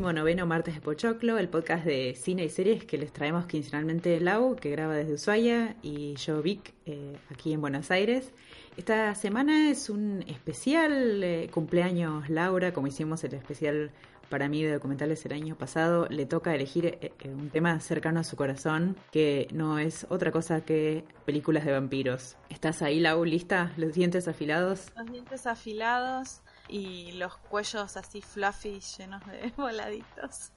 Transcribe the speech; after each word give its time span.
Noveno 0.00 0.44
martes 0.44 0.74
de 0.74 0.80
Pochoclo, 0.82 1.38
el 1.38 1.48
podcast 1.48 1.84
de 1.86 2.14
cine 2.14 2.44
y 2.44 2.50
series 2.50 2.84
que 2.84 2.98
les 2.98 3.12
traemos 3.12 3.46
quincenalmente 3.46 4.20
Lau, 4.20 4.54
que 4.54 4.70
graba 4.70 4.94
desde 4.94 5.14
Ushuaia, 5.14 5.76
y 5.82 6.14
yo, 6.16 6.42
Vic, 6.42 6.74
eh, 6.84 7.16
aquí 7.30 7.54
en 7.54 7.62
Buenos 7.62 7.90
Aires. 7.90 8.30
Esta 8.76 9.14
semana 9.14 9.70
es 9.70 9.88
un 9.88 10.22
especial 10.28 11.24
eh, 11.24 11.48
cumpleaños 11.50 12.28
Laura, 12.28 12.74
como 12.74 12.88
hicimos 12.88 13.24
el 13.24 13.34
especial 13.34 13.90
para 14.28 14.48
mí 14.48 14.62
de 14.62 14.74
documentales 14.74 15.24
el 15.24 15.32
año 15.32 15.56
pasado, 15.56 16.06
le 16.10 16.26
toca 16.26 16.54
elegir 16.54 16.98
eh, 17.00 17.12
un 17.24 17.48
tema 17.48 17.80
cercano 17.80 18.20
a 18.20 18.24
su 18.24 18.36
corazón, 18.36 18.96
que 19.12 19.48
no 19.54 19.78
es 19.78 20.06
otra 20.10 20.30
cosa 20.30 20.60
que 20.60 21.04
películas 21.24 21.64
de 21.64 21.72
vampiros. 21.72 22.36
¿Estás 22.50 22.82
ahí, 22.82 23.00
Lau, 23.00 23.24
lista? 23.24 23.72
¿Los 23.78 23.94
dientes 23.94 24.28
afilados? 24.28 24.92
Los 24.94 25.10
dientes 25.10 25.46
afilados 25.46 26.42
y 26.68 27.12
los 27.12 27.36
cuellos 27.36 27.96
así 27.96 28.20
fluffy, 28.20 28.80
llenos 28.80 29.24
de 29.26 29.52
voladitos, 29.56 30.52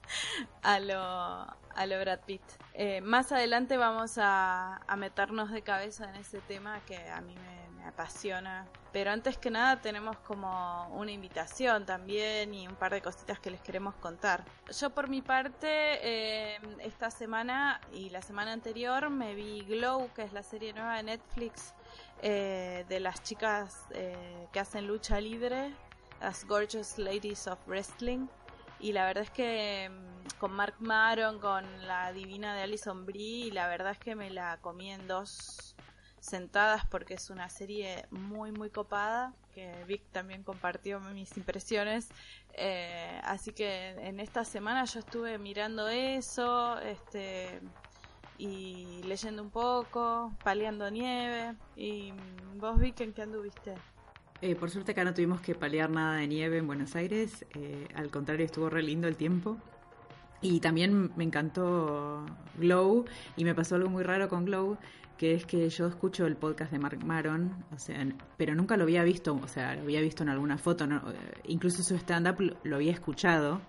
a 0.62 0.80
lo, 0.80 1.00
a 1.00 1.86
lo 1.86 2.00
Brad 2.00 2.20
Pitt. 2.20 2.42
Eh, 2.74 3.00
más 3.00 3.32
adelante 3.32 3.76
vamos 3.76 4.18
a, 4.18 4.80
a, 4.86 4.96
meternos 4.96 5.50
de 5.50 5.62
cabeza 5.62 6.08
en 6.08 6.16
ese 6.16 6.40
tema 6.40 6.80
que 6.86 6.96
a 7.10 7.20
mí 7.20 7.34
me, 7.34 7.80
me, 7.80 7.84
apasiona. 7.86 8.66
Pero 8.92 9.12
antes 9.12 9.38
que 9.38 9.50
nada 9.50 9.80
tenemos 9.80 10.16
como 10.18 10.88
una 10.88 11.12
invitación 11.12 11.86
también 11.86 12.52
y 12.54 12.66
un 12.66 12.74
par 12.74 12.92
de 12.92 13.00
cositas 13.00 13.38
que 13.38 13.50
les 13.50 13.60
queremos 13.60 13.94
contar. 13.96 14.44
Yo 14.78 14.90
por 14.90 15.08
mi 15.08 15.22
parte, 15.22 15.68
eh, 15.68 16.58
esta 16.80 17.10
semana 17.10 17.80
y 17.92 18.10
la 18.10 18.22
semana 18.22 18.52
anterior 18.52 19.10
me 19.10 19.34
vi 19.34 19.62
Glow, 19.62 20.10
que 20.14 20.22
es 20.22 20.32
la 20.32 20.42
serie 20.42 20.72
nueva 20.72 20.96
de 20.96 21.04
Netflix 21.04 21.74
eh, 22.22 22.84
de 22.88 23.00
las 23.00 23.22
chicas 23.22 23.86
eh, 23.92 24.48
que 24.52 24.60
hacen 24.60 24.86
lucha 24.86 25.20
libre 25.20 25.72
las 26.20 26.44
Gorgeous 26.46 26.98
Ladies 26.98 27.46
of 27.46 27.58
Wrestling. 27.66 28.26
Y 28.78 28.92
la 28.92 29.04
verdad 29.04 29.24
es 29.24 29.30
que 29.30 29.90
mm, 29.90 30.38
con 30.38 30.52
Mark 30.52 30.76
Maron, 30.78 31.38
con 31.38 31.64
la 31.86 32.12
divina 32.12 32.54
de 32.54 32.62
Alison 32.62 33.04
Brie, 33.06 33.46
y 33.46 33.50
la 33.50 33.68
verdad 33.68 33.92
es 33.92 33.98
que 33.98 34.14
me 34.14 34.30
la 34.30 34.58
comí 34.58 34.90
en 34.90 35.06
dos 35.06 35.74
sentadas 36.20 36.84
porque 36.86 37.14
es 37.14 37.30
una 37.30 37.48
serie 37.48 38.04
muy 38.10 38.52
muy 38.52 38.68
copada 38.68 39.32
que 39.54 39.72
Vic 39.86 40.02
también 40.12 40.42
compartió 40.42 41.00
mis 41.00 41.36
impresiones. 41.36 42.08
Eh, 42.54 43.20
así 43.24 43.52
que 43.52 43.90
en 43.90 44.20
esta 44.20 44.44
semana 44.44 44.84
yo 44.84 45.00
estuve 45.00 45.38
mirando 45.38 45.88
eso 45.88 46.78
este 46.80 47.60
y 48.38 49.02
leyendo 49.04 49.42
un 49.42 49.50
poco 49.50 50.32
paleando 50.42 50.90
nieve. 50.90 51.54
Y 51.76 52.12
mm, 52.12 52.58
vos 52.58 52.78
Vic 52.78 53.00
en 53.00 53.12
qué 53.12 53.22
anduviste 53.22 53.74
eh, 54.42 54.56
por 54.56 54.70
suerte 54.70 54.92
acá 54.92 55.04
no 55.04 55.12
tuvimos 55.12 55.40
que 55.40 55.54
palear 55.54 55.90
nada 55.90 56.16
de 56.16 56.26
nieve 56.26 56.58
en 56.58 56.66
Buenos 56.66 56.96
Aires, 56.96 57.44
eh, 57.54 57.86
al 57.94 58.10
contrario 58.10 58.46
estuvo 58.46 58.70
re 58.70 58.82
lindo 58.82 59.06
el 59.08 59.16
tiempo. 59.16 59.58
Y 60.42 60.60
también 60.60 61.12
me 61.16 61.24
encantó 61.24 62.24
Glow 62.56 63.04
y 63.36 63.44
me 63.44 63.54
pasó 63.54 63.74
algo 63.74 63.90
muy 63.90 64.02
raro 64.02 64.30
con 64.30 64.46
Glow, 64.46 64.78
que 65.18 65.34
es 65.34 65.44
que 65.44 65.68
yo 65.68 65.86
escucho 65.86 66.26
el 66.26 66.36
podcast 66.36 66.72
de 66.72 66.78
Mark 66.78 67.04
Maron, 67.04 67.52
o 67.74 67.78
sea, 67.78 68.06
pero 68.38 68.54
nunca 68.54 68.78
lo 68.78 68.84
había 68.84 69.04
visto, 69.04 69.38
o 69.42 69.48
sea, 69.48 69.74
lo 69.74 69.82
había 69.82 70.00
visto 70.00 70.22
en 70.22 70.30
alguna 70.30 70.56
foto, 70.56 70.86
no, 70.86 71.02
incluso 71.44 71.82
su 71.82 71.94
stand-up 71.96 72.56
lo, 72.62 72.76
había 72.76 72.92
escuchado. 72.92 73.60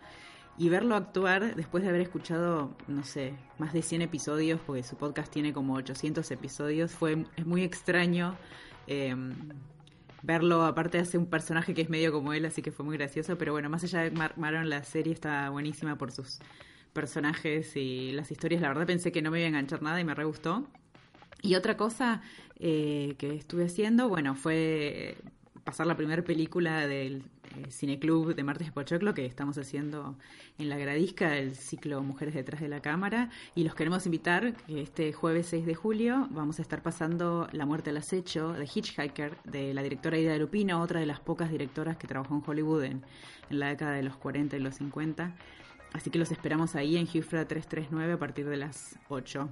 Y 0.58 0.70
verlo 0.70 0.96
actuar 0.96 1.56
después 1.56 1.84
de 1.84 1.90
haber 1.90 2.02
escuchado, 2.02 2.72
no 2.88 3.04
sé, 3.04 3.34
más 3.58 3.74
de 3.74 3.82
100 3.82 4.04
episodios, 4.04 4.62
porque 4.66 4.84
su 4.84 4.96
podcast 4.96 5.32
tiene 5.32 5.54
como 5.54 5.74
800 5.76 6.30
episodios, 6.32 6.92
fue 6.92 7.26
es 7.36 7.46
muy 7.46 7.64
extraño. 7.64 8.38
Eh, 8.88 9.16
verlo, 10.24 10.66
aparte 10.66 11.00
hace 11.00 11.18
un 11.18 11.26
personaje 11.26 11.74
que 11.74 11.82
es 11.82 11.90
medio 11.90 12.12
como 12.12 12.34
él, 12.34 12.46
así 12.46 12.62
que 12.62 12.72
fue 12.72 12.86
muy 12.86 12.98
gracioso, 12.98 13.38
pero 13.38 13.52
bueno, 13.52 13.70
más 13.70 13.84
allá 13.84 14.02
de 14.02 14.12
Mark 14.12 14.36
Maron, 14.38 14.70
la 14.70 14.84
serie 14.84 15.14
está 15.14 15.50
buenísima 15.50 15.98
por 15.98 16.12
sus 16.12 16.40
personajes 16.94 17.76
y 17.76 18.12
las 18.12 18.32
historias, 18.32 18.62
la 18.62 18.68
verdad 18.68 18.86
pensé 18.86 19.12
que 19.12 19.22
no 19.22 19.32
me 19.32 19.40
iba 19.40 19.46
a 19.46 19.50
enganchar 19.50 19.82
nada 19.82 20.00
y 20.00 20.04
me 20.04 20.14
re 20.14 20.26
gustó. 20.26 20.68
Y 21.42 21.56
otra 21.56 21.76
cosa 21.76 22.22
eh, 22.60 23.16
que 23.18 23.36
estuve 23.36 23.66
haciendo, 23.66 24.10
bueno, 24.10 24.36
fue 24.36 25.18
pasar 25.64 25.88
la 25.88 25.98
primera 25.98 26.24
película 26.24 26.86
del 26.88 27.24
Cineclub 27.70 28.36
de 28.36 28.44
Martes 28.44 28.68
de 28.68 28.74
Pochoclo 28.74 29.14
que 29.14 29.26
estamos 29.26 29.58
haciendo 29.58 30.18
en 30.58 30.70
la 30.70 30.78
Gradisca, 30.78 31.38
el 31.38 31.56
ciclo 31.56 32.02
Mujeres 32.02 32.34
detrás 32.34 32.62
de 32.62 32.68
la 32.68 32.82
cámara. 32.82 33.30
Y 33.56 33.64
los 33.64 33.76
queremos 33.76 34.06
invitar 34.06 34.54
que 34.54 34.82
este 34.82 35.14
jueves 35.14 35.48
6 35.48 35.66
de 35.66 35.76
julio 35.76 36.28
vamos 36.32 36.60
a 36.60 36.62
estar 36.62 36.82
pasando 36.82 37.48
La 37.52 37.66
muerte 37.66 37.90
al 37.90 37.98
acecho 37.98 38.54
de 38.54 38.66
Hitchhiker, 38.66 39.38
de 39.44 39.74
la 39.74 39.84
directora 39.84 40.18
Ida 40.18 40.38
Lupino, 40.38 40.82
otra 40.82 41.00
de 41.00 41.06
las 41.06 41.20
pocas 41.20 41.52
directoras 41.52 41.98
que 41.98 42.08
trabajó 42.08 42.36
en 42.36 42.44
Hollywood 42.46 42.84
en, 42.84 43.06
en 43.50 43.60
la 43.60 43.68
década 43.68 43.94
de 43.94 44.04
los 44.04 44.18
40 44.18 44.58
y 44.58 44.60
los 44.60 44.76
50. 44.76 45.36
Así 45.94 46.10
que 46.10 46.20
los 46.20 46.32
esperamos 46.32 46.76
ahí 46.76 46.98
en 46.98 47.04
Hufra 47.04 47.48
339 47.48 48.14
a 48.14 48.20
partir 48.20 48.48
de 48.48 48.58
las 48.58 48.98
8 49.10 49.50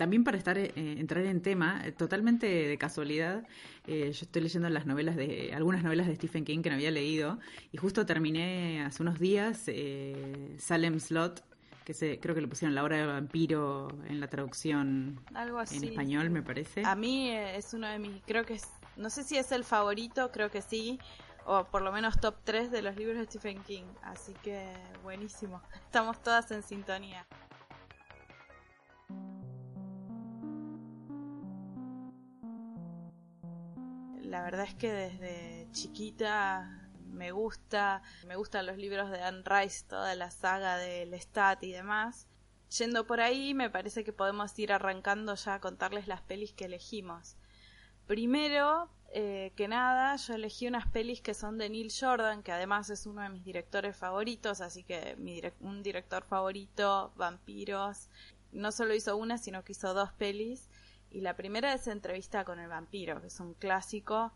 también 0.00 0.24
para 0.24 0.38
estar 0.38 0.56
eh, 0.56 0.72
entrar 0.76 1.26
en 1.26 1.42
tema, 1.42 1.82
eh, 1.84 1.92
totalmente 1.92 2.46
de 2.46 2.78
casualidad, 2.78 3.46
eh, 3.86 4.04
yo 4.04 4.24
estoy 4.24 4.40
leyendo 4.40 4.70
las 4.70 4.86
novelas 4.86 5.14
de 5.14 5.52
algunas 5.54 5.84
novelas 5.84 6.06
de 6.06 6.16
Stephen 6.16 6.46
King 6.46 6.62
que 6.62 6.70
no 6.70 6.76
había 6.76 6.90
leído 6.90 7.38
y 7.70 7.76
justo 7.76 8.06
terminé 8.06 8.82
hace 8.82 9.02
unos 9.02 9.18
días 9.18 9.64
eh, 9.66 10.56
Salem 10.58 10.98
Slot 11.00 11.44
que 11.84 11.92
se, 11.92 12.18
creo 12.18 12.34
que 12.34 12.40
le 12.40 12.48
pusieron 12.48 12.74
la 12.74 12.82
hora 12.82 12.96
de 12.96 13.04
vampiro 13.04 13.88
en 14.08 14.20
la 14.20 14.28
traducción 14.28 15.20
Algo 15.34 15.58
así. 15.58 15.76
en 15.76 15.84
español, 15.84 16.30
me 16.30 16.40
parece. 16.40 16.82
A 16.82 16.94
mí 16.94 17.28
es 17.28 17.74
uno 17.74 17.86
de 17.86 17.98
mis, 17.98 18.22
creo 18.22 18.46
que 18.46 18.54
es, 18.54 18.68
no 18.96 19.10
sé 19.10 19.22
si 19.22 19.36
es 19.36 19.52
el 19.52 19.64
favorito, 19.64 20.30
creo 20.32 20.50
que 20.50 20.62
sí, 20.62 20.98
o 21.44 21.64
por 21.64 21.82
lo 21.82 21.92
menos 21.92 22.18
top 22.18 22.36
3 22.44 22.70
de 22.70 22.80
los 22.80 22.96
libros 22.96 23.18
de 23.18 23.26
Stephen 23.26 23.62
King, 23.64 23.84
así 24.02 24.32
que 24.42 24.66
buenísimo, 25.02 25.60
estamos 25.84 26.22
todas 26.22 26.50
en 26.52 26.62
sintonía. 26.62 27.26
La 34.30 34.42
verdad 34.42 34.64
es 34.64 34.76
que 34.76 34.92
desde 34.92 35.66
chiquita 35.72 36.88
me 37.08 37.32
gusta, 37.32 38.00
me 38.28 38.36
gustan 38.36 38.64
los 38.64 38.76
libros 38.76 39.10
de 39.10 39.20
Anne 39.20 39.42
Rice, 39.44 39.84
toda 39.88 40.14
la 40.14 40.30
saga 40.30 40.76
del 40.76 41.10
Lestat 41.10 41.60
y 41.64 41.72
demás. 41.72 42.28
Yendo 42.78 43.08
por 43.08 43.20
ahí, 43.20 43.54
me 43.54 43.70
parece 43.70 44.04
que 44.04 44.12
podemos 44.12 44.56
ir 44.56 44.72
arrancando 44.72 45.34
ya 45.34 45.54
a 45.54 45.60
contarles 45.60 46.06
las 46.06 46.22
pelis 46.22 46.52
que 46.52 46.66
elegimos. 46.66 47.34
Primero, 48.06 48.88
eh, 49.12 49.52
que 49.56 49.66
nada, 49.66 50.14
yo 50.14 50.34
elegí 50.34 50.68
unas 50.68 50.86
pelis 50.86 51.20
que 51.20 51.34
son 51.34 51.58
de 51.58 51.68
Neil 51.68 51.90
Jordan, 51.90 52.44
que 52.44 52.52
además 52.52 52.88
es 52.88 53.06
uno 53.06 53.22
de 53.22 53.30
mis 53.30 53.44
directores 53.44 53.96
favoritos, 53.96 54.60
así 54.60 54.84
que 54.84 55.16
mi 55.16 55.42
un 55.58 55.82
director 55.82 56.22
favorito, 56.22 57.12
vampiros. 57.16 58.08
No 58.52 58.70
solo 58.70 58.94
hizo 58.94 59.16
una, 59.16 59.38
sino 59.38 59.64
que 59.64 59.72
hizo 59.72 59.92
dos 59.92 60.12
pelis. 60.12 60.68
Y 61.10 61.20
la 61.20 61.36
primera 61.36 61.74
es 61.74 61.86
Entrevista 61.86 62.44
con 62.44 62.60
el 62.60 62.68
vampiro, 62.68 63.20
que 63.20 63.26
es 63.28 63.40
un 63.40 63.54
clásico. 63.54 64.32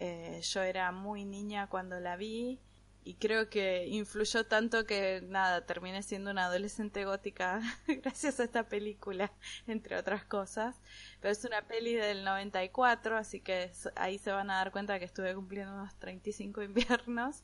Eh, 0.00 0.40
yo 0.42 0.62
era 0.62 0.92
muy 0.92 1.24
niña 1.24 1.68
cuando 1.68 1.98
la 2.00 2.16
vi 2.16 2.60
y 3.04 3.14
creo 3.14 3.48
que 3.48 3.86
influyó 3.86 4.44
tanto 4.46 4.84
que 4.84 5.22
nada, 5.26 5.64
terminé 5.64 6.02
siendo 6.02 6.30
una 6.30 6.44
adolescente 6.44 7.04
gótica 7.06 7.60
gracias 8.02 8.38
a 8.38 8.44
esta 8.44 8.68
película, 8.68 9.32
entre 9.66 9.96
otras 9.96 10.24
cosas. 10.24 10.76
Pero 11.20 11.32
es 11.32 11.44
una 11.44 11.62
peli 11.62 11.94
del 11.94 12.24
94, 12.24 13.16
así 13.16 13.40
que 13.40 13.70
ahí 13.96 14.18
se 14.18 14.30
van 14.30 14.50
a 14.50 14.56
dar 14.56 14.72
cuenta 14.72 14.98
que 14.98 15.06
estuve 15.06 15.34
cumpliendo 15.34 15.72
unos 15.72 15.94
35 15.98 16.62
inviernos. 16.64 17.42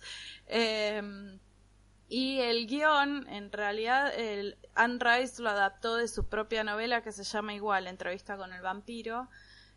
Eh, 0.48 1.38
y 2.16 2.40
el 2.42 2.68
guion, 2.68 3.26
en 3.28 3.50
realidad, 3.50 4.16
el, 4.16 4.56
Anne 4.76 5.00
Rice 5.00 5.42
lo 5.42 5.50
adaptó 5.50 5.96
de 5.96 6.06
su 6.06 6.28
propia 6.28 6.62
novela 6.62 7.02
que 7.02 7.10
se 7.10 7.24
llama 7.24 7.54
igual, 7.54 7.88
Entrevista 7.88 8.36
con 8.36 8.52
el 8.52 8.62
vampiro. 8.62 9.28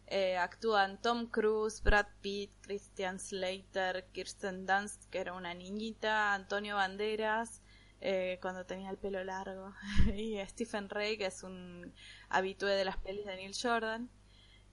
Eh, 0.06 0.38
actúan 0.38 1.02
Tom 1.02 1.26
Cruise, 1.32 1.82
Brad 1.82 2.06
Pitt, 2.22 2.52
Christian 2.62 3.20
Slater, 3.20 4.06
Kirsten 4.12 4.68
Dunst, 4.68 5.10
que 5.10 5.18
era 5.18 5.34
una 5.34 5.56
niñita, 5.56 6.36
Antonio 6.36 6.76
Banderas, 6.76 7.64
eh, 8.02 8.38
cuando 8.40 8.68
tenía 8.68 8.92
el 8.92 9.00
pelo 9.00 9.24
largo. 9.24 9.74
y 10.16 10.38
Stephen 10.46 10.90
Ray, 10.90 11.18
que 11.18 11.26
es 11.26 11.42
un 11.42 11.92
habitué 12.30 12.74
de 12.74 12.86
las 12.86 12.98
pelis 12.98 13.26
de 13.26 13.36
Neil 13.36 13.56
Jordan. 13.60 14.12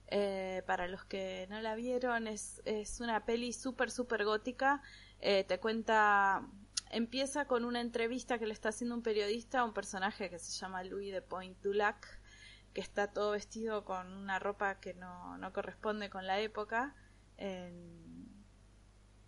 Eh, 0.09 0.61
para 0.67 0.87
los 0.87 1.03
que 1.03 1.47
no 1.49 1.59
la 1.61 1.73
vieron, 1.73 2.27
es, 2.27 2.61
es 2.65 2.99
una 2.99 3.25
peli 3.25 3.53
súper, 3.53 3.89
súper 3.89 4.23
gótica. 4.23 4.83
Eh, 5.19 5.45
te 5.45 5.59
cuenta, 5.59 6.47
empieza 6.95 7.45
con 7.45 7.65
una 7.65 7.81
entrevista 7.81 8.39
que 8.39 8.47
le 8.47 8.53
está 8.53 8.69
haciendo 8.69 8.95
un 8.95 9.01
periodista 9.01 9.59
a 9.59 9.65
un 9.65 9.73
personaje 9.73 10.29
que 10.29 10.39
se 10.39 10.57
llama 10.57 10.83
Louis 10.83 11.11
de 11.11 11.21
Point 11.21 11.61
Dulac, 11.61 12.07
que 12.73 12.79
está 12.79 13.11
todo 13.11 13.31
vestido 13.31 13.83
con 13.83 14.11
una 14.13 14.39
ropa 14.39 14.79
que 14.79 14.93
no, 14.93 15.37
no 15.37 15.51
corresponde 15.51 16.09
con 16.09 16.25
la 16.25 16.39
época. 16.39 16.95
En 17.37 18.15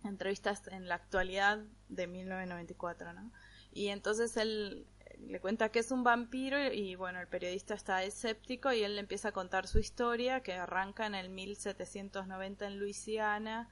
entrevistas 0.02 0.66
en 0.68 0.88
la 0.88 0.94
actualidad 0.94 1.58
de 1.88 2.06
1994, 2.06 3.12
¿no? 3.12 3.30
Y 3.70 3.88
entonces 3.88 4.36
él 4.38 4.86
le 5.18 5.40
cuenta 5.40 5.70
que 5.70 5.80
es 5.80 5.90
un 5.90 6.04
vampiro 6.04 6.72
y, 6.72 6.94
bueno, 6.94 7.20
el 7.20 7.28
periodista 7.28 7.74
está 7.74 8.02
escéptico 8.02 8.72
y 8.72 8.82
él 8.82 8.94
le 8.94 9.00
empieza 9.00 9.28
a 9.28 9.32
contar 9.32 9.66
su 9.66 9.78
historia 9.78 10.40
que 10.40 10.54
arranca 10.54 11.06
en 11.06 11.14
el 11.14 11.28
1790 11.28 12.66
en 12.66 12.78
Luisiana, 12.78 13.68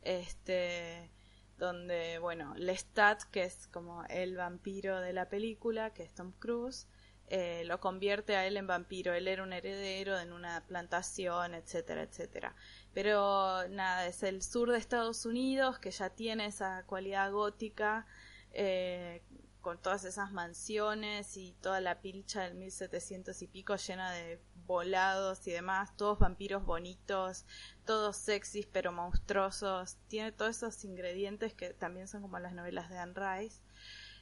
este 0.00 1.10
donde, 1.58 2.18
bueno, 2.18 2.54
Lestat, 2.56 3.22
que 3.30 3.44
es 3.44 3.68
como 3.68 4.04
el 4.06 4.36
vampiro 4.36 5.00
de 5.00 5.12
la 5.12 5.28
película, 5.28 5.90
que 5.92 6.02
es 6.02 6.14
Tom 6.14 6.32
Cruise, 6.38 6.86
eh, 7.28 7.62
lo 7.64 7.80
convierte 7.80 8.36
a 8.36 8.46
él 8.46 8.56
en 8.56 8.66
vampiro. 8.66 9.14
Él 9.14 9.28
era 9.28 9.42
un 9.42 9.52
heredero 9.52 10.18
en 10.18 10.32
una 10.32 10.64
plantación, 10.66 11.54
etcétera, 11.54 12.02
etcétera. 12.02 12.54
Pero 12.92 13.66
nada, 13.68 14.06
es 14.06 14.22
el 14.22 14.42
sur 14.42 14.70
de 14.70 14.78
Estados 14.78 15.24
Unidos 15.24 15.78
que 15.78 15.90
ya 15.90 16.10
tiene 16.10 16.46
esa 16.46 16.84
cualidad 16.86 17.32
gótica 17.32 18.06
eh, 18.52 19.22
con 19.62 19.80
todas 19.80 20.04
esas 20.04 20.32
mansiones 20.32 21.36
y 21.38 21.54
toda 21.62 21.80
la 21.80 22.00
pilcha 22.02 22.42
del 22.42 22.54
1700 22.54 23.40
y 23.40 23.46
pico 23.48 23.76
llena 23.76 24.12
de 24.12 24.38
volados 24.66 25.46
y 25.46 25.52
demás, 25.52 25.96
todos 25.96 26.18
vampiros 26.18 26.64
bonitos, 26.64 27.44
todos 27.84 28.16
sexys 28.16 28.66
pero 28.66 28.92
monstruosos, 28.92 29.96
tiene 30.08 30.32
todos 30.32 30.56
esos 30.56 30.84
ingredientes 30.84 31.54
que 31.54 31.70
también 31.70 32.08
son 32.08 32.22
como 32.22 32.38
las 32.38 32.52
novelas 32.52 32.90
de 32.90 32.98
Anne 32.98 33.14
Rice. 33.14 33.60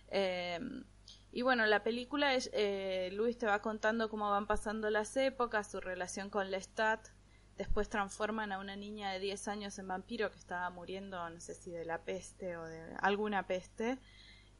Em, 0.08 0.84
y 1.32 1.42
bueno, 1.42 1.64
la 1.66 1.82
película, 1.82 2.34
es, 2.34 2.50
eh, 2.52 3.10
Luis 3.12 3.38
te 3.38 3.46
va 3.46 3.62
contando 3.62 4.10
cómo 4.10 4.30
van 4.30 4.46
pasando 4.46 4.90
las 4.90 5.16
épocas, 5.16 5.70
su 5.70 5.80
relación 5.80 6.28
con 6.28 6.50
Lestat, 6.50 7.08
después 7.56 7.88
transforman 7.88 8.52
a 8.52 8.58
una 8.58 8.76
niña 8.76 9.12
de 9.12 9.20
10 9.20 9.48
años 9.48 9.78
en 9.78 9.88
vampiro 9.88 10.30
que 10.30 10.38
estaba 10.38 10.68
muriendo, 10.70 11.28
no 11.30 11.40
sé 11.40 11.54
si 11.54 11.70
de 11.70 11.84
la 11.84 12.02
peste 12.02 12.56
o 12.56 12.64
de 12.64 12.94
alguna 13.00 13.46
peste, 13.46 13.98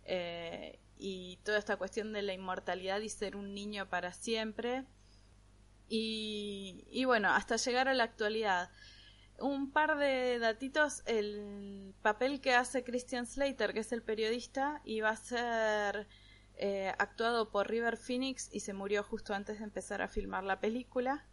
eh, 0.05 0.79
y 0.97 1.39
toda 1.45 1.59
esta 1.59 1.77
cuestión 1.77 2.13
de 2.13 2.23
la 2.23 2.33
inmortalidad 2.33 3.01
y 3.01 3.09
ser 3.09 3.37
un 3.37 3.55
niño 3.55 3.89
para 3.89 4.13
siempre. 4.13 4.85
Y, 5.95 7.05
bueno, 7.05 7.29
hasta 7.29 7.57
llegar 7.57 7.87
a 7.87 7.93
la 7.93 8.05
actualidad. 8.05 8.71
Un 9.39 9.71
par 9.73 9.99
de 9.99 10.39
datitos, 10.39 11.03
el 11.05 11.95
papel 12.01 12.41
que 12.41 12.55
hace 12.55 12.83
Christian 12.83 13.27
Slater, 13.27 13.75
que 13.75 13.81
es 13.81 13.93
el 13.93 14.03
periodista, 14.03 14.81
iba 14.87 15.11
a 15.11 15.17
ser 15.17 16.09
eh, 16.57 16.95
actuado 16.99 17.51
por 17.51 17.69
River 17.69 17.99
Phoenix 17.99 18.49
y 18.51 18.61
se 18.61 18.73
murió 18.73 19.03
justo 19.03 19.35
antes 19.35 19.59
de 19.59 19.65
empezar 19.65 20.01
a 20.01 20.09
filmar 20.09 20.45
la 20.45 20.61
película. 20.61 21.27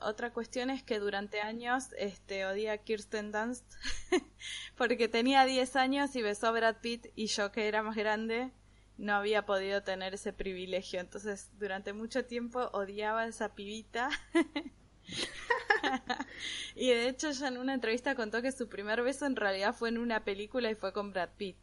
Otra 0.00 0.32
cuestión 0.32 0.70
es 0.70 0.84
que 0.84 1.00
durante 1.00 1.40
años 1.40 1.88
este, 1.98 2.46
odia 2.46 2.74
a 2.74 2.78
Kirsten 2.78 3.32
Dunst 3.32 3.64
porque 4.76 5.08
tenía 5.08 5.44
10 5.46 5.74
años 5.74 6.14
y 6.14 6.22
besó 6.22 6.46
a 6.46 6.52
Brad 6.52 6.76
Pitt 6.76 7.08
y 7.16 7.26
yo 7.26 7.50
que 7.50 7.66
era 7.66 7.82
más 7.82 7.96
grande 7.96 8.52
no 8.98 9.14
había 9.14 9.46
podido 9.46 9.82
tener 9.82 10.14
ese 10.14 10.32
privilegio. 10.32 11.00
Entonces 11.00 11.50
durante 11.58 11.92
mucho 11.92 12.24
tiempo 12.24 12.70
odiaba 12.72 13.22
a 13.22 13.28
esa 13.28 13.54
pibita. 13.54 14.10
y 16.74 16.88
de 16.88 17.08
hecho 17.08 17.28
ella 17.28 17.48
en 17.48 17.58
una 17.58 17.74
entrevista 17.74 18.14
contó 18.14 18.42
que 18.42 18.52
su 18.52 18.68
primer 18.68 19.02
beso 19.02 19.26
en 19.26 19.36
realidad 19.36 19.74
fue 19.74 19.88
en 19.88 19.98
una 19.98 20.24
película 20.24 20.70
y 20.70 20.74
fue 20.74 20.92
con 20.92 21.12
Brad 21.12 21.30
Pitt. 21.36 21.56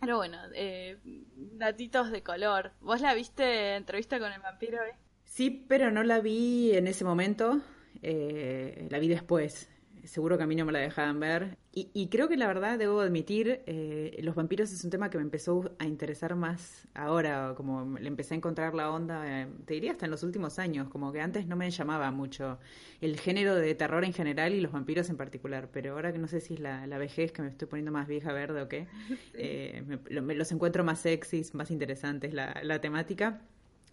Pero 0.00 0.16
bueno, 0.16 0.38
eh, 0.54 0.96
datitos 1.34 2.10
de 2.10 2.22
color. 2.22 2.72
¿Vos 2.80 3.02
la 3.02 3.14
viste 3.14 3.76
entrevista 3.76 4.18
con 4.18 4.32
el 4.32 4.40
vampiro? 4.40 4.82
Eh? 4.82 4.94
Sí, 5.26 5.66
pero 5.68 5.90
no 5.90 6.02
la 6.02 6.20
vi 6.20 6.74
en 6.74 6.86
ese 6.86 7.04
momento, 7.04 7.60
eh, 8.02 8.88
la 8.90 8.98
vi 8.98 9.08
después. 9.08 9.68
Seguro 10.04 10.36
que 10.36 10.44
a 10.44 10.46
mí 10.46 10.56
no 10.56 10.64
me 10.64 10.72
la 10.72 10.78
dejaban 10.78 11.20
ver. 11.20 11.56
Y, 11.72 12.08
creo 12.08 12.28
que 12.28 12.36
la 12.36 12.48
verdad, 12.48 12.78
debo 12.78 13.00
admitir, 13.00 13.62
eh, 13.66 14.18
los 14.22 14.34
vampiros 14.34 14.72
es 14.72 14.82
un 14.82 14.90
tema 14.90 15.08
que 15.08 15.18
me 15.18 15.22
empezó 15.22 15.70
a 15.78 15.86
interesar 15.86 16.34
más 16.34 16.88
ahora, 16.94 17.54
como 17.56 17.96
le 17.98 18.08
empecé 18.08 18.34
a 18.34 18.38
encontrar 18.38 18.74
la 18.74 18.90
onda, 18.90 19.42
eh, 19.42 19.46
te 19.66 19.74
diría 19.74 19.92
hasta 19.92 20.06
en 20.06 20.10
los 20.10 20.24
últimos 20.24 20.58
años, 20.58 20.88
como 20.88 21.12
que 21.12 21.20
antes 21.20 21.46
no 21.46 21.54
me 21.54 21.70
llamaba 21.70 22.10
mucho 22.10 22.58
el 23.00 23.20
género 23.20 23.54
de 23.54 23.74
terror 23.76 24.04
en 24.04 24.12
general 24.12 24.52
y 24.52 24.60
los 24.60 24.72
vampiros 24.72 25.10
en 25.10 25.16
particular, 25.16 25.68
pero 25.72 25.92
ahora 25.92 26.12
que 26.12 26.18
no 26.18 26.26
sé 26.26 26.40
si 26.40 26.54
es 26.54 26.60
la, 26.60 26.86
vejez 26.98 27.30
que 27.30 27.42
me 27.42 27.48
estoy 27.48 27.68
poniendo 27.68 27.92
más 27.92 28.08
vieja 28.08 28.32
verde 28.32 28.62
o 28.62 28.68
qué, 28.68 28.88
me, 30.10 30.34
los 30.34 30.50
encuentro 30.50 30.82
más 30.82 31.00
sexys, 31.00 31.54
más 31.54 31.70
interesantes 31.70 32.34
la, 32.34 32.60
la 32.64 32.80
temática. 32.80 33.40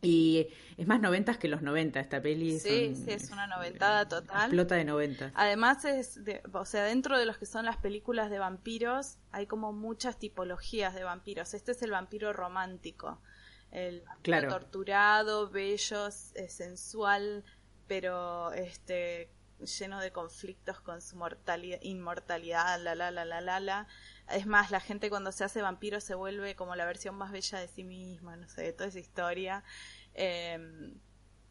Y 0.01 0.49
es 0.77 0.87
más 0.87 1.01
noventas 1.01 1.37
que 1.37 1.47
los 1.47 1.61
90 1.61 1.99
esta 1.99 2.21
peli. 2.21 2.59
Sí, 2.59 2.95
sí, 2.95 3.05
es 3.07 3.31
una 3.31 3.47
noventada 3.47 4.07
total. 4.07 4.43
Explota 4.43 4.75
de 4.75 4.85
noventas. 4.85 5.31
Además 5.35 5.85
es, 5.85 6.19
o 6.53 6.65
sea, 6.65 6.83
dentro 6.83 7.17
de 7.17 7.25
los 7.25 7.37
que 7.37 7.47
son 7.47 7.65
las 7.65 7.77
películas 7.77 8.29
de 8.29 8.37
vampiros 8.37 9.17
hay 9.31 9.47
como 9.47 9.73
muchas 9.73 10.19
tipologías 10.19 10.93
de 10.93 11.03
vampiros. 11.03 11.53
Este 11.53 11.71
es 11.71 11.81
el 11.81 11.91
vampiro 11.91 12.31
romántico, 12.31 13.19
el 13.71 14.03
vampiro 14.03 14.49
torturado, 14.49 15.49
bello, 15.49 16.07
eh, 16.07 16.47
sensual, 16.47 17.43
pero 17.87 18.51
este 18.53 19.31
lleno 19.59 19.99
de 19.99 20.11
conflictos 20.11 20.79
con 20.81 21.01
su 21.01 21.15
mortalidad, 21.15 21.79
inmortalidad, 21.81 22.79
la 22.79 22.93
la 22.93 23.09
la 23.09 23.25
la 23.25 23.41
la 23.41 23.59
la. 23.59 23.87
Es 24.29 24.45
más, 24.45 24.71
la 24.71 24.79
gente 24.79 25.09
cuando 25.09 25.31
se 25.31 25.43
hace 25.43 25.61
vampiro 25.61 26.01
se 26.01 26.15
vuelve 26.15 26.55
como 26.55 26.75
la 26.75 26.85
versión 26.85 27.15
más 27.15 27.31
bella 27.31 27.59
de 27.59 27.67
sí 27.67 27.83
misma, 27.83 28.35
no 28.35 28.49
sé, 28.49 28.73
toda 28.73 28.89
esa 28.89 28.99
historia. 28.99 29.63
Em, 30.13 30.99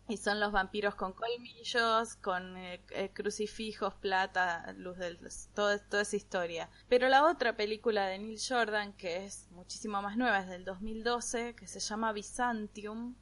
y 0.09 0.17
son 0.19 0.39
los 0.39 0.53
vampiros 0.53 0.95
con 0.95 1.13
colmillos, 1.13 2.15
con 2.17 2.57
eh, 2.57 2.81
eh, 2.91 3.11
crucifijos, 3.13 3.95
plata, 3.95 4.73
luz 4.77 4.99
del... 4.99 5.19
Todo, 5.55 5.79
toda 5.81 6.03
esa 6.03 6.17
historia. 6.17 6.71
Pero 6.89 7.09
la 7.09 7.25
otra 7.27 7.57
película 7.57 8.07
de 8.07 8.19
Neil 8.19 8.39
Jordan, 8.39 8.93
que 8.93 9.25
es 9.25 9.49
muchísimo 9.51 10.01
más 10.03 10.17
nueva, 10.17 10.41
es 10.41 10.49
del 10.49 10.65
2012, 10.65 11.57
que 11.57 11.67
se 11.67 11.81
llama 11.81 12.13
Byzantium, 12.13 13.17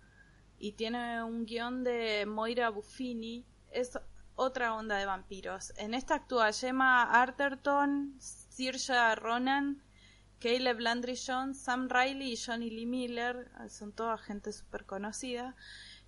y 0.59 0.73
tiene 0.73 1.23
un 1.23 1.47
guion 1.47 1.85
de 1.85 2.27
Moira 2.27 2.69
Buffini, 2.70 3.46
es 3.70 3.99
otra 4.37 4.75
onda 4.75 4.96
de 4.96 5.06
vampiros. 5.06 5.73
En 5.77 5.94
esta 5.94 6.17
actúa 6.17 6.53
Gemma 6.53 7.03
Arterton, 7.03 8.19
Saoirse 8.55 9.15
Ronan, 9.17 9.82
Caleb 10.39 10.79
Landry 10.81 11.17
Jones, 11.17 11.58
Sam 11.61 11.89
Riley 11.89 12.32
y 12.32 12.37
Johnny 12.37 12.70
Lee 12.70 12.87
Miller, 12.87 13.51
son 13.69 13.93
toda 13.93 14.17
gente 14.19 14.53
súper 14.53 14.84
conocida. 14.84 15.56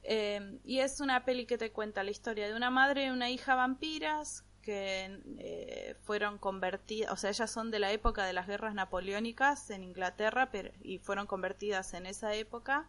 Eh, 0.02 0.60
y 0.64 0.78
es 0.78 1.00
una 1.00 1.24
peli 1.24 1.46
que 1.46 1.58
te 1.58 1.72
cuenta 1.72 2.04
la 2.04 2.12
historia 2.12 2.46
de 2.46 2.54
una 2.54 2.70
madre 2.70 3.06
y 3.06 3.10
una 3.10 3.30
hija 3.30 3.56
vampiras 3.56 4.44
que 4.62 5.20
eh, 5.38 5.96
fueron 6.02 6.38
convertidas, 6.38 7.12
o 7.12 7.16
sea, 7.16 7.30
ellas 7.30 7.50
son 7.50 7.70
de 7.70 7.78
la 7.78 7.92
época 7.92 8.24
de 8.24 8.32
las 8.32 8.46
guerras 8.46 8.74
napoleónicas 8.74 9.70
en 9.70 9.84
Inglaterra 9.84 10.50
pero, 10.50 10.70
y 10.82 10.98
fueron 10.98 11.26
convertidas 11.26 11.94
en 11.94 12.06
esa 12.06 12.34
época 12.34 12.88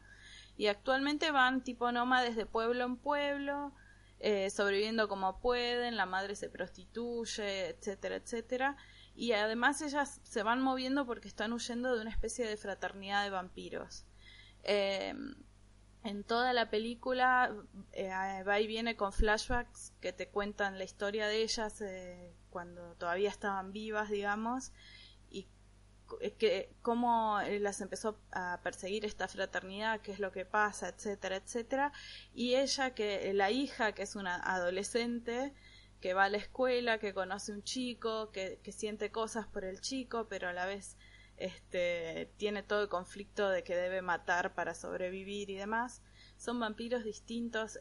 y 0.57 0.67
actualmente 0.67 1.29
van 1.31 1.63
tipo 1.63 1.91
nómades 1.91 2.35
de 2.35 2.47
pueblo 2.47 2.83
en 2.83 2.97
pueblo, 2.97 3.73
eh, 4.19 4.49
sobreviviendo 4.49 5.07
como 5.07 5.39
pueden, 5.39 5.97
la 5.97 6.07
madre 6.07 6.35
se 6.35 6.49
prostituye, 6.49 7.69
etcétera, 7.69 8.15
etcétera 8.15 8.75
y 9.17 9.31
además 9.31 9.81
ellas 9.81 10.21
se 10.23 10.43
van 10.43 10.61
moviendo 10.61 11.07
porque 11.07 11.27
están 11.27 11.51
huyendo 11.51 11.95
de 11.95 12.01
una 12.01 12.11
especie 12.11 12.45
de 12.45 12.55
fraternidad 12.55 13.23
de 13.23 13.31
vampiros. 13.31 14.05
Em, 14.61 15.33
en 16.03 16.23
toda 16.23 16.53
la 16.53 16.69
película 16.69 17.51
eh, 17.93 18.11
va 18.47 18.59
y 18.59 18.67
viene 18.67 18.95
con 18.95 19.11
flashbacks 19.11 19.93
que 20.01 20.13
te 20.13 20.29
cuentan 20.29 20.77
la 20.77 20.83
historia 20.83 21.27
de 21.27 21.41
ellas 21.41 21.81
eh, 21.81 22.31
cuando 22.51 22.93
todavía 22.93 23.29
estaban 23.31 23.73
vivas, 23.73 24.11
digamos, 24.11 24.71
y 25.31 25.47
eh, 26.21 26.33
que 26.33 26.75
cómo 26.83 27.39
las 27.59 27.81
empezó 27.81 28.19
a 28.31 28.59
perseguir 28.61 29.03
esta 29.03 29.27
fraternidad, 29.27 30.01
qué 30.01 30.11
es 30.11 30.19
lo 30.19 30.31
que 30.31 30.45
pasa, 30.45 30.89
etcétera, 30.89 31.37
etcétera. 31.37 31.91
Y 32.35 32.53
ella, 32.53 32.93
que 32.93 33.33
la 33.33 33.49
hija, 33.49 33.93
que 33.93 34.03
es 34.03 34.15
una 34.15 34.35
adolescente, 34.35 35.55
que 36.01 36.13
va 36.13 36.25
a 36.25 36.29
la 36.29 36.37
escuela, 36.37 36.99
que 36.99 37.13
conoce 37.13 37.51
un 37.51 37.63
chico, 37.63 38.31
que, 38.31 38.59
siente 38.71 39.11
cosas 39.11 39.47
por 39.47 39.65
el 39.65 39.81
chico, 39.81 40.27
pero 40.29 40.49
a 40.49 40.53
la 40.53 40.65
vez 40.65 40.97
este, 41.37 42.31
tiene 42.37 42.63
todo 42.63 42.81
el 42.81 42.89
conflicto 42.89 43.49
de 43.49 43.63
que 43.63 43.75
debe 43.75 44.01
matar 44.01 44.53
para 44.53 44.73
sobrevivir 44.73 45.49
y 45.49 45.55
demás. 45.55 46.01
Son 46.37 46.59
vampiros 46.59 47.03
distintos. 47.03 47.79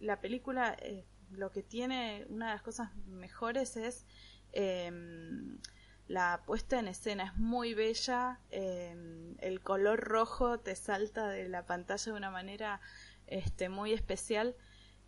la 0.00 0.20
película 0.20 0.76
eh, 0.80 1.06
lo 1.30 1.50
que 1.50 1.62
tiene, 1.62 2.26
una 2.28 2.46
de 2.48 2.52
las 2.52 2.62
cosas 2.62 2.94
mejores 3.06 3.76
es 3.76 4.06
em, 4.52 5.58
La 6.06 6.42
puesta 6.46 6.78
en 6.78 6.88
escena 6.88 7.24
es 7.24 7.36
muy 7.36 7.74
bella, 7.74 8.40
em, 8.50 9.36
el 9.40 9.60
color 9.62 10.00
rojo 10.00 10.58
te 10.58 10.76
salta 10.76 11.28
de 11.28 11.48
la 11.48 11.64
pantalla 11.66 12.12
de 12.12 12.18
una 12.18 12.30
manera 12.30 12.80
este, 13.26 13.68
muy 13.68 13.92
especial. 13.92 14.54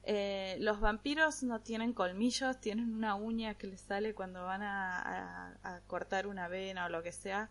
Eh, 0.09 0.57
los 0.61 0.81
vampiros 0.81 1.43
no 1.43 1.61
tienen 1.61 1.93
colmillos, 1.93 2.61
tienen 2.61 2.95
una 2.95 3.17
uña 3.17 3.55
que 3.55 3.67
les 3.67 3.81
sale 3.81 4.15
cuando 4.15 4.45
van 4.45 4.63
a 4.63 5.83
cortar 5.89 6.27
una 6.29 6.49
vena 6.49 6.87
o 6.87 6.89
lo 6.89 7.03
que 7.03 7.13
sea. 7.13 7.51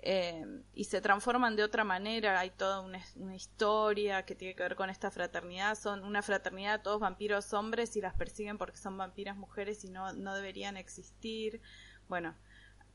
Eh, 0.00 0.44
y 0.74 0.84
se 0.84 1.00
transforman 1.00 1.56
de 1.56 1.64
otra 1.64 1.84
manera. 1.84 2.38
Hay 2.38 2.50
toda 2.50 2.80
una, 2.80 3.00
historia 3.34 4.24
que 4.24 4.34
tiene 4.34 4.54
que 4.54 4.62
ver 4.62 4.76
con 4.76 4.90
esta 4.90 5.10
fraternidad. 5.10 5.76
Son 5.76 6.04
una 6.04 6.22
fraternidad, 6.22 6.82
todos 6.82 7.00
vampiros 7.00 7.52
hombres 7.52 7.96
y 7.96 8.00
las 8.00 8.14
persiguen 8.14 8.58
porque 8.58 8.76
son 8.76 8.96
vampiras 8.96 9.36
mujeres 9.36 9.84
y 9.84 9.90
no, 9.90 10.12
no 10.12 10.34
deberían 10.34 10.76
existir. 10.76 11.60
Bueno, 12.08 12.34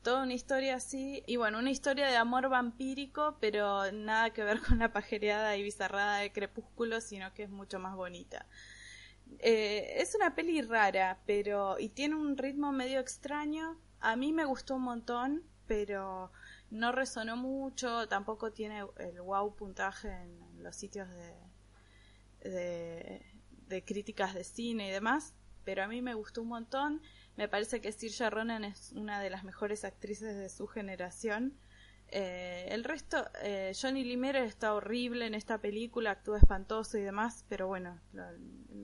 toda 0.02 0.22
una 0.22 0.34
historia 0.34 0.76
así. 0.76 1.22
Y 1.26 1.36
bueno, 1.36 1.58
una 1.58 1.70
historia 1.70 2.06
de 2.06 2.16
amor 2.16 2.48
vampírico, 2.48 3.36
pero 3.40 3.90
nada 3.92 4.30
que 4.30 4.44
ver 4.44 4.60
con 4.60 4.78
la 4.78 4.92
pajereada 4.92 5.56
y 5.56 5.62
bizarrada 5.62 6.18
de 6.18 6.32
Crepúsculo, 6.32 7.00
sino 7.00 7.34
que 7.34 7.42
es 7.44 7.50
mucho 7.50 7.78
más 7.78 7.94
bonita. 7.96 8.46
Eh, 9.38 9.94
es 9.98 10.14
una 10.14 10.34
peli 10.34 10.62
rara, 10.62 11.20
pero. 11.26 11.78
y 11.78 11.88
tiene 11.88 12.16
un 12.16 12.36
ritmo 12.36 12.72
medio 12.72 13.00
extraño. 13.00 13.78
A 14.00 14.16
mí 14.16 14.32
me 14.32 14.44
gustó 14.44 14.76
un 14.76 14.82
montón, 14.82 15.44
pero 15.66 16.32
no 16.70 16.90
resonó 16.90 17.36
mucho, 17.36 18.08
tampoco 18.08 18.52
tiene 18.52 18.84
el 18.98 19.20
wow 19.20 19.54
puntaje 19.54 20.08
en, 20.08 20.62
los 20.62 20.76
sitios 20.76 21.08
de, 22.40 23.22
de, 23.68 23.84
críticas 23.84 24.34
de 24.34 24.44
cine 24.44 24.88
y 24.88 24.90
demás, 24.90 25.34
pero 25.64 25.82
a 25.82 25.88
mí 25.88 26.02
me 26.02 26.14
gustó 26.14 26.42
un 26.42 26.48
montón. 26.48 27.02
Me 27.36 27.48
parece 27.48 27.80
que 27.80 27.92
Saoirse 27.92 28.30
Ronan 28.30 28.64
es 28.64 28.92
una 28.92 29.20
de 29.20 29.30
las 29.30 29.44
mejores 29.44 29.84
actrices 29.84 30.36
de 30.36 30.48
su 30.48 30.66
generación 30.66 31.58
eh, 32.14 32.66
el 32.68 32.84
resto, 32.84 33.24
eh, 33.42 33.72
Johnny 33.80 34.04
Limer 34.04 34.36
está 34.36 34.74
horrible 34.74 35.26
en 35.26 35.34
esta 35.34 35.56
película, 35.62 36.10
actúa 36.10 36.36
espantoso 36.36 36.98
y 36.98 37.00
demás, 37.00 37.46
pero 37.48 37.68
bueno, 37.68 37.98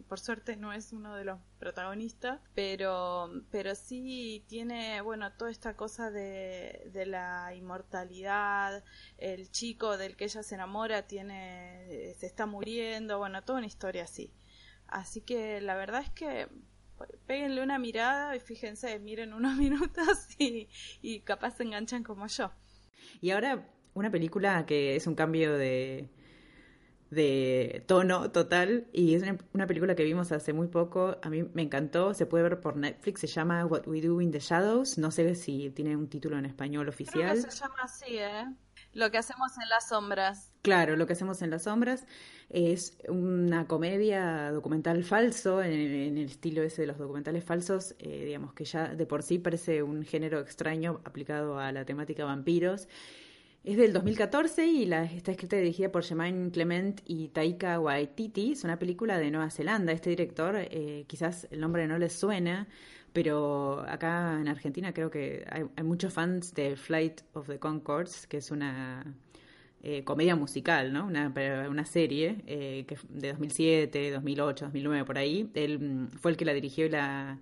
por 0.08 0.18
suerte 0.18 0.56
no 0.56 0.72
es 0.72 0.94
uno 0.94 1.14
de 1.14 1.26
los 1.26 1.38
protagonistas, 1.58 2.40
pero, 2.54 3.30
pero 3.50 3.74
sí 3.74 4.46
tiene, 4.48 5.02
bueno, 5.02 5.30
toda 5.34 5.50
esta 5.50 5.76
cosa 5.76 6.10
de, 6.10 6.90
la 7.06 7.54
inmortalidad, 7.54 8.82
el 9.18 9.50
chico 9.50 9.98
del 9.98 10.16
que 10.16 10.24
ella 10.24 10.42
se 10.42 10.54
enamora 10.54 11.06
tiene, 11.06 12.14
se 12.16 12.24
está 12.24 12.46
muriendo, 12.46 13.18
bueno, 13.18 13.42
toda 13.44 13.58
una 13.58 13.66
historia 13.66 14.04
así. 14.04 14.32
Así 14.86 15.20
que 15.20 15.60
la 15.60 15.76
verdad 15.76 16.00
es 16.00 16.10
que 16.10 16.48
péguenle 17.26 17.62
una 17.62 17.78
mirada 17.78 18.34
y 18.36 18.40
fíjense, 18.40 18.98
miren 19.00 19.34
unos 19.34 19.54
minutos 19.58 20.28
y 20.38 21.20
capaz 21.20 21.56
se 21.56 21.64
enganchan 21.64 22.02
como 22.02 22.26
yo. 22.26 22.50
Y 23.20 23.30
ahora 23.30 23.68
una 23.94 24.10
película 24.10 24.64
que 24.66 24.96
es 24.96 25.06
un 25.06 25.14
cambio 25.14 25.56
de, 25.58 26.08
de 27.10 27.84
tono 27.86 28.30
total 28.30 28.86
y 28.92 29.14
es 29.14 29.24
una, 29.52 29.66
película 29.66 29.94
que 29.94 30.04
vimos 30.04 30.30
hace 30.32 30.52
muy 30.52 30.68
poco, 30.68 31.16
a 31.22 31.30
mí 31.30 31.44
me 31.54 31.62
encantó, 31.62 32.14
se 32.14 32.26
puede 32.26 32.44
ver 32.44 32.60
por 32.60 32.76
Netflix, 32.76 33.20
se 33.20 33.26
llama 33.26 33.64
What 33.66 33.86
We 33.86 34.00
Do 34.00 34.20
in 34.20 34.30
the 34.30 34.40
Shadows, 34.40 34.98
no 34.98 35.10
sé 35.10 35.34
si 35.34 35.70
tiene 35.70 35.96
un 35.96 36.08
título 36.08 36.38
en 36.38 36.46
español 36.46 36.88
oficial. 36.88 37.40
se 37.40 37.50
llama 37.50 37.76
así, 37.82 38.18
¿eh? 38.18 38.46
Lo 38.98 39.12
que 39.12 39.18
hacemos 39.18 39.56
en 39.62 39.68
las 39.68 39.90
sombras. 39.90 40.50
Claro, 40.62 40.96
lo 40.96 41.06
que 41.06 41.12
hacemos 41.12 41.40
en 41.42 41.50
las 41.50 41.62
sombras 41.62 42.04
es 42.50 42.98
una 43.08 43.68
comedia 43.68 44.50
documental 44.50 45.04
falso, 45.04 45.62
en, 45.62 46.18
el 46.18 46.18
estilo 46.24 46.64
ese 46.64 46.82
de 46.82 46.88
los 46.88 46.98
documentales 46.98 47.44
falsos, 47.44 47.94
eh, 48.00 48.24
digamos 48.24 48.54
que 48.54 48.64
ya 48.64 48.88
de 48.88 49.06
por 49.06 49.22
sí 49.22 49.38
parece 49.38 49.84
un 49.84 50.02
género 50.02 50.40
extraño 50.40 51.00
aplicado 51.04 51.60
a 51.60 51.70
la 51.70 51.84
temática 51.84 52.24
vampiros. 52.24 52.88
Es 53.62 53.76
del 53.76 53.92
2014 53.92 54.66
y 54.66 54.86
la, 54.86 55.04
está 55.04 55.30
escrita 55.30 55.54
y 55.58 55.60
dirigida 55.60 55.92
por 55.92 56.02
Jemaine 56.02 56.50
Clement 56.50 57.00
y 57.04 57.28
Taika 57.28 57.78
Waititi. 57.78 58.50
Es 58.50 58.64
una 58.64 58.80
película 58.80 59.16
de 59.18 59.30
Nueva 59.30 59.50
Zelanda. 59.50 59.92
Este 59.92 60.10
director, 60.10 60.56
eh, 60.56 61.04
quizás 61.06 61.46
el 61.52 61.60
nombre 61.60 61.86
no 61.86 61.98
les 61.98 62.14
suena, 62.14 62.66
pero 63.20 63.84
acá 63.88 64.38
en 64.40 64.46
Argentina 64.46 64.94
creo 64.94 65.10
que 65.10 65.44
hay, 65.50 65.82
muchos 65.82 66.12
fans 66.12 66.54
de 66.54 66.76
Flight 66.76 67.22
of 67.32 67.48
the 67.48 67.58
Concords, 67.58 68.28
que 68.28 68.36
es 68.36 68.52
una 68.52 69.12
eh, 69.82 70.04
comedia 70.04 70.36
musical, 70.36 70.92
¿no? 70.92 71.04
Una, 71.04 71.34
una 71.68 71.84
serie 71.84 72.44
eh, 72.46 72.84
que 72.86 72.96
de 73.08 73.30
2007, 73.30 74.12
2008, 74.12 74.66
2009, 74.66 75.04
por 75.04 75.18
ahí. 75.18 75.50
Él 75.54 75.80
mm, 75.80 76.08
fue 76.10 76.30
el 76.30 76.36
que 76.36 76.44
la 76.44 76.52
dirigió 76.52 76.86
y 76.86 76.90
la, 76.90 77.40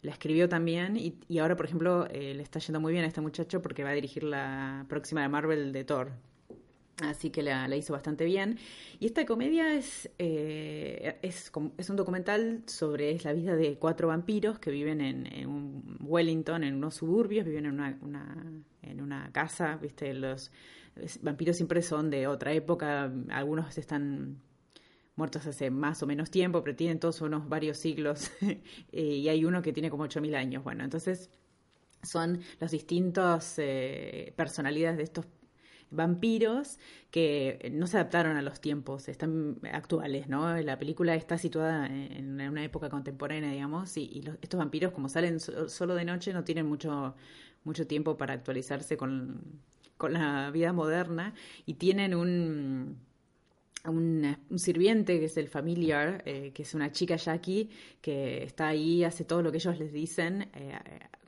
la 0.00 0.10
escribió 0.10 0.48
también. 0.48 0.96
Y, 0.96 1.18
y 1.28 1.38
ahora, 1.38 1.54
por 1.54 1.66
ejemplo, 1.66 2.06
eh, 2.10 2.32
le 2.34 2.42
está 2.42 2.58
yendo 2.60 2.80
muy 2.80 2.94
bien 2.94 3.04
a 3.04 3.08
este 3.08 3.20
muchacho 3.20 3.60
porque 3.60 3.84
va 3.84 3.90
a 3.90 3.94
dirigir 3.94 4.24
la 4.24 4.86
próxima 4.88 5.20
de 5.20 5.28
Marvel 5.28 5.72
de 5.74 5.84
Thor. 5.84 6.12
Así 7.02 7.30
que 7.30 7.42
la, 7.42 7.66
la, 7.66 7.76
hizo 7.76 7.92
bastante 7.92 8.24
bien. 8.24 8.58
Y 9.00 9.06
esta 9.06 9.26
comedia 9.26 9.74
es, 9.74 10.08
es, 10.16 11.50
es, 11.76 11.90
un 11.90 11.96
documental 11.96 12.62
sobre 12.66 13.18
la 13.24 13.32
vida 13.32 13.56
de 13.56 13.76
cuatro 13.78 14.08
vampiros 14.08 14.60
que 14.60 14.70
viven 14.70 15.00
en, 15.00 15.26
en 15.26 15.48
un 15.48 15.98
Wellington, 16.00 16.62
en 16.62 16.74
unos 16.74 16.94
suburbios, 16.94 17.44
viven 17.44 17.66
en 17.66 17.72
una, 17.72 17.98
una, 18.00 18.62
en 18.82 19.00
una 19.00 19.32
casa, 19.32 19.76
¿viste? 19.76 20.14
Los 20.14 20.52
vampiros 21.20 21.56
siempre 21.56 21.82
son 21.82 22.10
de 22.10 22.28
otra 22.28 22.52
época, 22.52 23.12
algunos 23.30 23.76
están 23.76 24.40
muertos 25.16 25.46
hace 25.46 25.70
más 25.70 26.02
o 26.02 26.06
menos 26.06 26.30
tiempo, 26.30 26.62
pero 26.62 26.76
tienen 26.76 26.98
todos 26.98 27.20
unos 27.20 27.48
varios 27.48 27.78
siglos 27.78 28.30
eh, 28.40 29.02
y 29.02 29.28
hay 29.28 29.44
uno 29.44 29.62
que 29.62 29.72
tiene 29.72 29.90
como 29.90 30.04
8.000 30.04 30.34
años. 30.36 30.64
Bueno, 30.64 30.84
entonces 30.84 31.30
son 32.02 32.40
las 32.60 32.70
distintas 32.70 33.58
eh, 33.58 34.32
personalidades 34.36 34.98
de 34.98 35.02
estos 35.04 35.26
vampiros 35.90 36.78
que 37.10 37.70
no 37.72 37.86
se 37.86 37.96
adaptaron 37.96 38.36
a 38.36 38.42
los 38.42 38.60
tiempos, 38.60 39.08
están 39.08 39.58
actuales, 39.72 40.28
¿no? 40.28 40.56
La 40.60 40.78
película 40.78 41.14
está 41.14 41.38
situada 41.38 41.86
en 41.86 42.40
una 42.40 42.64
época 42.64 42.88
contemporánea, 42.88 43.50
digamos, 43.50 43.96
y, 43.96 44.24
estos 44.42 44.58
vampiros 44.58 44.92
como 44.92 45.08
salen 45.08 45.40
solo 45.40 45.94
de 45.94 46.04
noche 46.04 46.32
no 46.32 46.44
tienen 46.44 46.66
mucho, 46.66 47.14
mucho 47.64 47.86
tiempo 47.86 48.16
para 48.16 48.34
actualizarse 48.34 48.96
con, 48.96 49.40
con 49.96 50.12
la 50.12 50.50
vida 50.50 50.72
moderna 50.72 51.34
y 51.66 51.74
tienen 51.74 52.14
un, 52.14 52.98
un, 53.90 54.36
sirviente 54.56 55.18
que 55.18 55.26
es 55.26 55.36
el 55.36 55.48
familiar, 55.48 56.22
eh, 56.26 56.52
que 56.52 56.62
es 56.62 56.74
una 56.74 56.90
chica 56.92 57.16
Jackie, 57.16 57.70
que 58.00 58.44
está 58.44 58.68
ahí, 58.68 59.04
hace 59.04 59.24
todo 59.24 59.42
lo 59.42 59.50
que 59.50 59.58
ellos 59.58 59.78
les 59.78 59.92
dicen, 59.92 60.48
eh, 60.54 60.78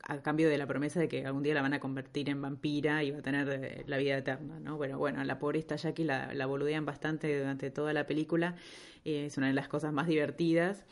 a 0.09 0.23
cambio 0.23 0.49
de 0.49 0.57
la 0.59 0.67
promesa 0.67 1.01
de 1.01 1.09
que 1.09 1.27
algún 1.27 1.43
día 1.43 1.55
la 1.55 1.63
van 1.63 1.75
a 1.75 1.81
convertir 1.81 2.29
en 2.29 2.41
vampira 2.41 3.03
y 3.03 3.11
va 3.11 3.19
a 3.19 3.23
tener 3.23 3.49
eh, 3.49 3.85
la 3.87 3.99
vida 3.99 4.17
eterna, 4.17 4.61
¿no? 4.61 4.77
Bueno, 4.77 4.99
bueno, 4.99 5.23
la 5.25 5.39
pobre 5.39 5.59
esta 5.59 5.77
Jackie 5.77 6.05
la, 6.05 6.33
la 6.35 6.47
boludean 6.47 6.85
bastante 6.85 7.39
durante 7.39 7.71
toda 7.71 7.93
la 7.93 8.07
película, 8.07 8.57
es 9.05 9.37
una 9.37 9.49
de 9.49 9.53
las 9.53 9.69
cosas 9.69 9.93
más 9.93 10.07
divertidas. 10.07 10.85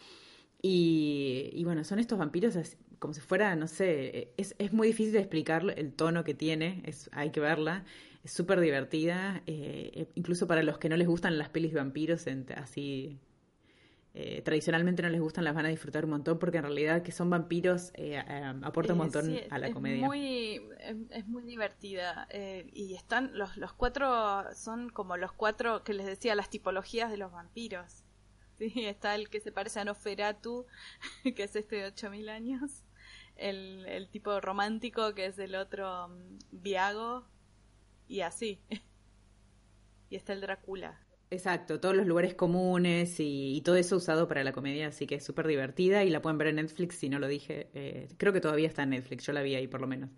Y, 0.66 1.62
bueno, 1.64 1.84
son 1.84 1.98
estos 1.98 2.18
vampiros 2.18 2.56
como 2.98 3.12
si 3.12 3.20
fuera, 3.20 3.54
no 3.54 3.68
sé, 3.68 4.32
es, 4.38 4.54
es 4.58 4.72
muy 4.72 4.88
difícil 4.88 5.12
de 5.12 5.18
explicar 5.18 5.62
el 5.76 5.92
tono 5.92 6.24
que 6.24 6.32
tiene, 6.32 6.80
es, 6.86 7.10
hay 7.12 7.32
que 7.32 7.40
verla, 7.40 7.84
es 8.24 8.32
súper 8.32 8.60
divertida, 8.60 9.42
eh, 9.46 9.90
eh, 9.92 10.08
incluso 10.14 10.46
para 10.46 10.62
los 10.62 10.78
que 10.78 10.88
no 10.88 10.96
les 10.96 11.06
gustan 11.06 11.36
las 11.36 11.50
pelis 11.50 11.74
de 11.74 11.80
vampiros, 11.80 12.26
así 12.56 13.20
eh, 14.14 14.42
tradicionalmente 14.42 15.02
no 15.02 15.08
les 15.08 15.20
gustan, 15.20 15.44
las 15.44 15.54
van 15.54 15.66
a 15.66 15.68
disfrutar 15.68 16.04
un 16.04 16.12
montón 16.12 16.38
porque 16.38 16.58
en 16.58 16.62
realidad 16.62 17.02
que 17.02 17.12
son 17.12 17.28
vampiros 17.30 17.92
aporta 18.62 18.92
un 18.92 18.98
montón 18.98 19.36
a 19.50 19.58
la 19.58 19.72
comedia. 19.72 20.06
Muy, 20.06 20.62
es, 21.10 21.26
muy 21.26 21.42
divertida 21.42 22.28
y 22.72 22.94
están 22.94 23.36
los, 23.36 23.56
los 23.56 23.72
cuatro, 23.72 24.44
son 24.54 24.88
como 24.88 25.16
los 25.16 25.32
cuatro 25.32 25.82
que 25.84 25.94
les 25.94 26.06
decía, 26.06 26.34
las 26.34 26.48
tipologías 26.48 27.10
de 27.10 27.16
los 27.16 27.32
vampiros. 27.32 28.04
Sí, 28.56 28.72
está 28.86 29.16
el 29.16 29.28
que 29.30 29.40
se 29.40 29.50
parece 29.50 29.80
a 29.80 29.84
Noferatu, 29.84 30.66
que 31.36 31.42
es 31.42 31.56
este 31.56 31.76
de 31.76 31.86
8000 31.86 32.28
años 32.28 32.84
el, 33.36 33.84
el 33.86 34.08
tipo 34.08 34.40
romántico 34.40 35.14
que 35.14 35.26
es 35.26 35.38
el 35.38 35.54
otro 35.54 36.06
um, 36.06 36.38
Viago 36.50 37.26
y 38.08 38.20
así. 38.20 38.60
y 40.10 40.16
está 40.16 40.32
el 40.32 40.40
Drácula. 40.40 41.00
Exacto, 41.34 41.80
todos 41.80 41.96
los 41.96 42.06
lugares 42.06 42.34
comunes 42.34 43.16
y, 43.18 43.60
todo 43.64 43.74
eso 43.74 43.96
usado 43.96 44.28
para 44.28 44.44
la 44.44 44.52
comedia, 44.52 44.86
así 44.86 45.04
que 45.04 45.16
es 45.16 45.24
súper 45.24 45.48
divertida 45.48 46.04
y 46.04 46.10
la 46.10 46.22
pueden 46.22 46.38
ver 46.38 46.46
en 46.46 46.56
Netflix 46.56 46.94
si 46.94 47.08
no 47.08 47.18
lo 47.18 47.26
dije. 47.26 47.70
Eh, 47.74 48.06
creo 48.18 48.32
que 48.32 48.40
todavía 48.40 48.68
está 48.68 48.84
en 48.84 48.90
Netflix, 48.90 49.26
yo 49.26 49.32
la 49.32 49.42
vi 49.42 49.56
ahí 49.56 49.66
por 49.66 49.80
lo 49.80 49.88
menos. 49.88 50.10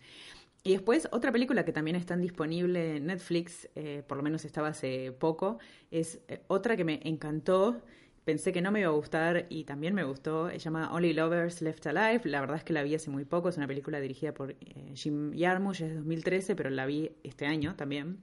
Y 0.62 0.72
después, 0.72 1.08
otra 1.12 1.32
película 1.32 1.64
que 1.64 1.72
también 1.72 1.96
está 1.96 2.18
disponible 2.18 2.96
en 2.96 3.06
Netflix, 3.06 3.66
eh, 3.76 4.02
por 4.06 4.18
lo 4.18 4.22
menos 4.22 4.44
estaba 4.44 4.68
hace 4.68 5.10
poco, 5.12 5.58
es 5.90 6.20
eh, 6.28 6.42
otra 6.48 6.76
que 6.76 6.84
me 6.84 7.00
encantó, 7.04 7.80
pensé 8.26 8.52
que 8.52 8.60
no 8.60 8.70
me 8.70 8.80
iba 8.80 8.90
a 8.90 8.92
gustar 8.92 9.46
y 9.48 9.64
también 9.64 9.94
me 9.94 10.04
gustó. 10.04 10.50
Se 10.50 10.58
llama 10.58 10.92
Only 10.92 11.14
Lovers 11.14 11.62
Left 11.62 11.86
Alive. 11.86 12.28
La 12.28 12.40
verdad 12.40 12.58
es 12.58 12.64
que 12.64 12.74
la 12.74 12.82
vi 12.82 12.94
hace 12.94 13.08
muy 13.08 13.24
poco. 13.24 13.48
Es 13.48 13.56
una 13.56 13.66
película 13.66 14.00
dirigida 14.00 14.34
por 14.34 14.54
Jim 14.94 15.32
Jarmusch, 15.34 15.80
es 15.80 15.88
de 15.88 15.94
2013, 15.94 16.56
pero 16.56 16.68
la 16.68 16.84
vi 16.84 17.12
este 17.22 17.46
año 17.46 17.74
también. 17.74 18.22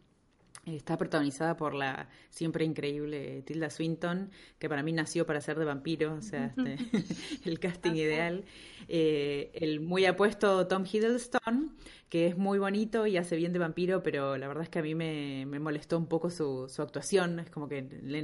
Está 0.65 0.98
protagonizada 0.98 1.58
por 1.58 1.74
la 1.74 2.08
siempre 2.29 2.63
increíble 2.63 3.41
Tilda 3.41 3.70
Swinton, 3.70 4.32
que 4.60 4.70
para 4.70 4.82
mí 4.82 4.93
nació 4.93 5.25
para 5.25 5.41
ser 5.41 5.60
de 5.60 5.65
vampiro, 5.65 6.13
o 6.13 6.22
sea, 6.22 6.53
este, 6.55 6.77
el 7.50 7.60
casting 7.60 7.96
ideal. 7.96 8.46
Eh, 8.88 9.51
el 9.55 9.82
muy 9.82 10.05
apuesto 10.05 10.65
Tom 10.67 10.86
Hiddleston, 10.86 11.75
que 12.08 12.27
es 12.27 12.38
muy 12.38 12.60
bonito 12.60 13.05
y 13.08 13.17
hace 13.17 13.36
bien 13.36 13.51
de 13.51 13.60
vampiro, 13.60 14.03
pero 14.03 14.38
la 14.38 14.48
verdad 14.48 14.63
es 14.63 14.70
que 14.70 14.79
a 14.79 14.84
mí 14.84 14.96
me, 14.96 15.46
molestó 15.60 15.98
un 15.98 16.05
poco 16.05 16.29
su, 16.29 16.72
actuación, 16.77 17.41
es 17.41 17.50
como 17.50 17.67
que 17.67 17.82
le, 18.01 18.24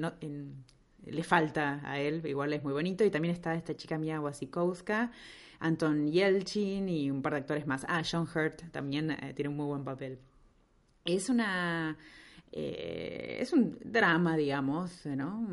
le, 1.07 1.23
falta 1.23 1.81
a 1.83 1.99
él, 1.99 2.25
igual 2.25 2.53
es 2.53 2.63
muy 2.63 2.71
bonito. 2.71 3.03
Y 3.03 3.09
también 3.09 3.33
está 3.33 3.53
esta 3.53 3.75
chica 3.75 3.97
Mia 3.97 4.21
Wasikowska, 4.21 5.11
Anton 5.59 6.09
Yelchin 6.09 6.87
y 6.87 7.11
un 7.11 7.21
par 7.21 7.33
de 7.33 7.39
actores 7.39 7.67
más. 7.67 7.85
Ah, 7.89 8.01
John 8.09 8.29
Hurt 8.33 8.71
también 8.71 9.11
eh, 9.11 9.33
tiene 9.35 9.49
un 9.49 9.57
muy 9.57 9.65
buen 9.65 9.83
papel. 9.83 10.19
Es 11.03 11.27
una 11.27 11.97
eh, 12.51 13.37
es 13.39 13.53
un 13.53 13.77
drama, 13.83 14.35
digamos, 14.35 15.05
¿no? 15.05 15.47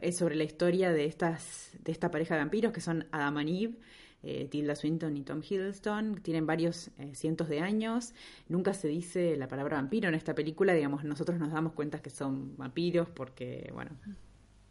Es 0.00 0.18
sobre 0.18 0.34
la 0.34 0.44
historia 0.44 0.92
de 0.92 1.06
estas, 1.06 1.72
de 1.82 1.92
esta 1.92 2.10
pareja 2.10 2.34
de 2.34 2.40
vampiros 2.40 2.72
que 2.72 2.80
son 2.80 3.06
Adam 3.12 3.38
and 3.38 3.48
Eve, 3.48 3.74
eh, 4.22 4.48
Tilda 4.48 4.74
Swinton 4.74 5.16
y 5.16 5.22
Tom 5.22 5.42
Hiddleston. 5.42 6.20
Tienen 6.22 6.46
varios 6.46 6.90
eh, 6.98 7.14
cientos 7.14 7.48
de 7.48 7.60
años. 7.60 8.12
Nunca 8.48 8.74
se 8.74 8.88
dice 8.88 9.36
la 9.36 9.48
palabra 9.48 9.76
vampiro 9.76 10.08
en 10.08 10.14
esta 10.14 10.34
película, 10.34 10.74
digamos, 10.74 11.04
nosotros 11.04 11.38
nos 11.38 11.52
damos 11.52 11.72
cuenta 11.72 12.00
que 12.00 12.10
son 12.10 12.56
vampiros 12.56 13.08
porque, 13.08 13.70
bueno. 13.72 13.92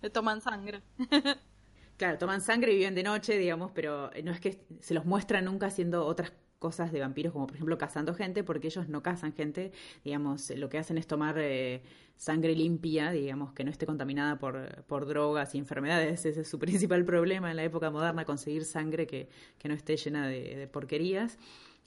Le 0.02 0.10
toman 0.12 0.42
sangre. 0.42 0.82
claro, 1.98 2.18
toman 2.20 2.42
sangre 2.42 2.74
y 2.74 2.78
viven 2.78 2.94
de 2.94 3.04
noche, 3.04 3.38
digamos, 3.38 3.72
pero 3.74 4.12
no 4.24 4.32
es 4.32 4.40
que 4.40 4.64
se 4.80 4.94
los 4.94 5.06
muestra 5.06 5.42
nunca 5.42 5.68
haciendo 5.68 6.06
otras 6.06 6.30
cosas 6.30 6.47
de 6.60 7.00
vampiros, 7.00 7.34
como 7.34 7.46
por 7.46 7.56
ejemplo 7.56 7.78
cazando 7.78 8.14
gente, 8.14 8.44
porque 8.44 8.68
ellos 8.68 8.90
no 8.90 9.04
cazan 9.04 9.32
gente, 9.32 9.72
digamos, 10.04 10.50
lo 10.50 10.70
que 10.70 10.80
hacen 10.80 10.98
es 10.98 11.06
tomar 11.06 11.38
eh, 11.38 11.84
sangre 12.16 12.56
limpia, 12.56 13.12
digamos, 13.12 13.54
que 13.54 13.64
no 13.64 13.70
esté 13.70 13.86
contaminada 13.86 14.40
por, 14.40 14.84
por 14.86 15.06
drogas 15.06 15.54
y 15.54 15.60
enfermedades. 15.60 16.26
Ese 16.26 16.42
es 16.42 16.48
su 16.48 16.58
principal 16.58 17.06
problema 17.06 17.52
en 17.52 17.58
la 17.58 17.64
época 17.64 17.92
moderna, 17.92 18.26
conseguir 18.26 18.66
sangre 18.66 19.06
que, 19.06 19.30
que 19.60 19.68
no 19.68 19.76
esté 19.76 19.98
llena 19.98 20.28
de, 20.28 20.68
porquerías. 20.68 21.38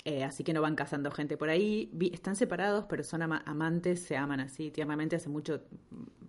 Eh, 0.04 0.24
así 0.24 0.44
que 0.44 0.54
no 0.54 0.62
van 0.62 0.76
cazando 0.76 1.10
gente 1.10 1.36
por 1.36 1.50
ahí. 1.50 1.90
están 2.12 2.36
separados, 2.36 2.86
pero 2.88 3.02
son 3.02 3.22
amantes, 3.22 4.00
se 4.00 4.16
aman 4.16 4.40
así 4.40 4.70
tiernamente 4.70 5.16
hace 5.16 5.28
mucho, 5.28 5.62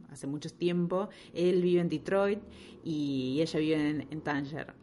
hace 0.10 0.26
mucho 0.26 0.50
tiempo. 0.50 1.10
Él 1.34 1.62
vive 1.62 1.80
en 1.80 1.90
Detroit 1.90 2.40
y 2.84 3.40
ella 3.40 3.60
vive 3.60 3.90
en, 3.90 4.08
en 4.10 4.22
Tanger. 4.22 4.74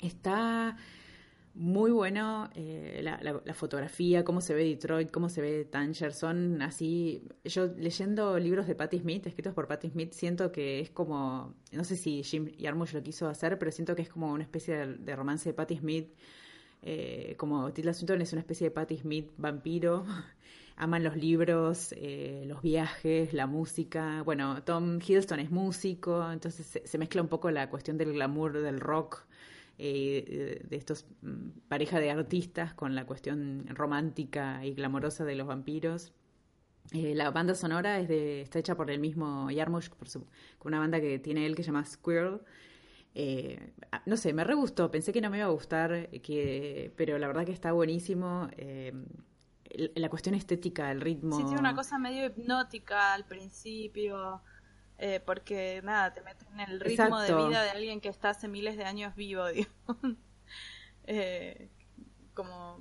Está 0.00 0.76
muy 1.54 1.90
bueno 1.90 2.48
eh, 2.54 3.00
la, 3.02 3.54
fotografía, 3.54 4.24
cómo 4.24 4.40
se 4.40 4.54
ve 4.54 4.64
Detroit, 4.64 5.10
cómo 5.10 5.28
se 5.28 5.40
ve 5.40 5.64
Tanger, 5.64 6.12
son 6.12 6.62
así, 6.62 7.22
yo 7.44 7.66
leyendo 7.76 8.38
libros 8.38 8.66
de 8.66 8.74
Patti 8.74 8.98
Smith, 9.00 9.26
escritos 9.26 9.52
por 9.52 9.66
Patti 9.66 9.90
Smith, 9.90 10.12
siento 10.12 10.52
que 10.52 10.80
es 10.80 10.90
como, 10.90 11.54
no 11.72 11.84
sé 11.84 11.96
si 11.96 12.22
Jim 12.22 12.52
Jarmusch 12.58 12.92
lo 12.92 13.02
quiso 13.02 13.28
hacer, 13.28 13.58
pero 13.58 13.72
siento 13.72 13.96
que 13.96 14.02
es 14.02 14.08
como 14.08 14.32
una 14.32 14.44
especie 14.44 14.86
de, 14.86 15.16
romance 15.16 15.48
de 15.48 15.54
Patti 15.54 15.76
Smith, 15.76 16.14
eh, 16.82 17.34
como 17.36 17.72
Tilda 17.72 17.92
Swinton 17.92 18.22
es 18.22 18.32
una 18.32 18.40
especie 18.40 18.68
de 18.68 18.70
Patti 18.70 18.98
Smith 18.98 19.30
vampiro, 19.36 20.06
aman 20.76 21.02
los 21.02 21.16
libros, 21.16 21.92
eh, 21.96 22.44
los 22.46 22.62
viajes, 22.62 23.32
la 23.34 23.46
música, 23.46 24.22
bueno, 24.22 24.62
Tom 24.62 24.98
Hiddleston 25.00 25.40
es 25.40 25.50
músico, 25.50 26.30
entonces 26.30 26.80
se 26.84 26.98
mezcla 26.98 27.20
un 27.20 27.28
poco 27.28 27.50
la 27.50 27.68
cuestión 27.68 27.98
del 27.98 28.12
glamour 28.12 28.62
del 28.62 28.80
rock, 28.80 29.24
eh, 29.82 30.60
de 30.68 30.76
estos 30.76 31.06
mm, 31.22 31.68
pareja 31.68 31.98
de 32.00 32.10
artistas 32.10 32.74
con 32.74 32.94
la 32.94 33.06
cuestión 33.06 33.64
romántica 33.68 34.62
y 34.64 34.74
glamorosa 34.74 35.24
de 35.24 35.34
los 35.34 35.46
vampiros. 35.46 36.12
Eh, 36.92 37.14
la 37.14 37.30
banda 37.30 37.54
sonora 37.54 37.98
está 37.98 38.58
hecha 38.58 38.76
por 38.76 38.90
el 38.90 39.00
mismo 39.00 39.50
Yarmush, 39.50 39.88
con 39.88 40.74
una 40.74 40.80
banda 40.80 41.00
que 41.00 41.18
tiene 41.18 41.46
él 41.46 41.56
que 41.56 41.62
se 41.62 41.68
llama 41.68 41.84
Squirrel. 41.86 42.40
Eh, 43.14 43.72
no 44.04 44.18
sé, 44.18 44.34
me 44.34 44.44
re 44.44 44.54
gustó, 44.54 44.90
pensé 44.90 45.14
que 45.14 45.22
no 45.22 45.30
me 45.30 45.38
iba 45.38 45.46
a 45.46 45.50
gustar, 45.50 46.10
que, 46.20 46.92
pero 46.96 47.18
la 47.18 47.26
verdad 47.26 47.46
que 47.46 47.52
está 47.52 47.72
buenísimo. 47.72 48.50
la 49.94 50.10
cuestión 50.10 50.34
estética, 50.34 50.90
el 50.90 51.00
ritmo. 51.00 51.38
Sí, 51.38 51.44
tiene 51.44 51.60
una 51.60 51.74
cosa 51.74 51.98
medio 51.98 52.26
hipnótica 52.26 53.14
al 53.14 53.24
principio. 53.24 54.42
Eh, 55.02 55.18
porque 55.24 55.80
nada, 55.82 56.12
te 56.12 56.20
metes 56.20 56.46
en 56.52 56.60
el 56.60 56.78
ritmo 56.78 57.18
de 57.20 57.34
vida 57.34 57.62
de 57.62 57.70
alguien 57.70 58.02
que 58.02 58.10
está 58.10 58.28
hace 58.28 58.48
miles 58.48 58.76
de 58.76 58.84
años 58.84 59.16
vivo, 59.16 59.44
eh, 61.06 61.70
como 62.34 62.78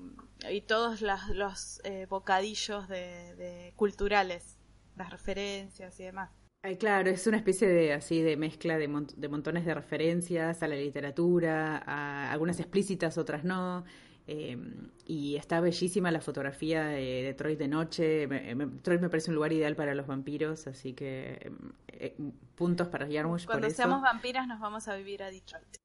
y 0.49 0.59
todos 0.59 1.01
los 1.01 1.79
eh, 1.85 2.07
bocadillos 2.09 2.89
de, 2.89 3.71
culturales, 3.77 4.57
las 4.97 5.11
referencias 5.11 5.97
y 6.01 6.03
demás. 6.03 6.29
claro, 6.77 7.09
es 7.09 7.25
una 7.25 7.37
especie 7.37 7.69
de 7.69 7.93
así 7.93 8.21
de 8.21 8.35
mezcla 8.35 8.77
de, 8.77 8.89
de 9.15 9.29
montones 9.29 9.63
de 9.65 9.73
referencias 9.73 10.61
a 10.61 10.67
la 10.67 10.75
literatura, 10.75 11.81
a 11.85 12.33
algunas 12.33 12.59
explícitas, 12.59 13.17
otras 13.17 13.45
no. 13.45 13.85
Em, 14.31 14.91
y 15.07 15.37
está 15.37 15.59
bellísima 15.59 16.11
la 16.11 16.21
fotografía 16.21 16.85
de 16.85 17.23
Detroit 17.23 17.57
de 17.57 17.67
noche. 17.67 18.27
Detroit 18.27 19.01
me 19.01 19.09
parece 19.09 19.31
un 19.31 19.35
lugar 19.35 19.51
ideal 19.51 19.75
para 19.75 19.95
los 19.95 20.05
vampiros, 20.05 20.67
así 20.67 20.93
que 20.93 21.39
em, 21.41 21.57
eh, 21.87 22.15
puntos 22.53 22.89
para 22.89 23.07
Yarmouth. 23.07 23.45
Cuando 23.47 23.71
seamos 23.71 24.03
vampiras 24.03 24.45
nos 24.45 24.59
vamos 24.59 24.87
a 24.87 24.95
vivir 24.95 25.23
a 25.23 25.31
Detroit. 25.31 25.78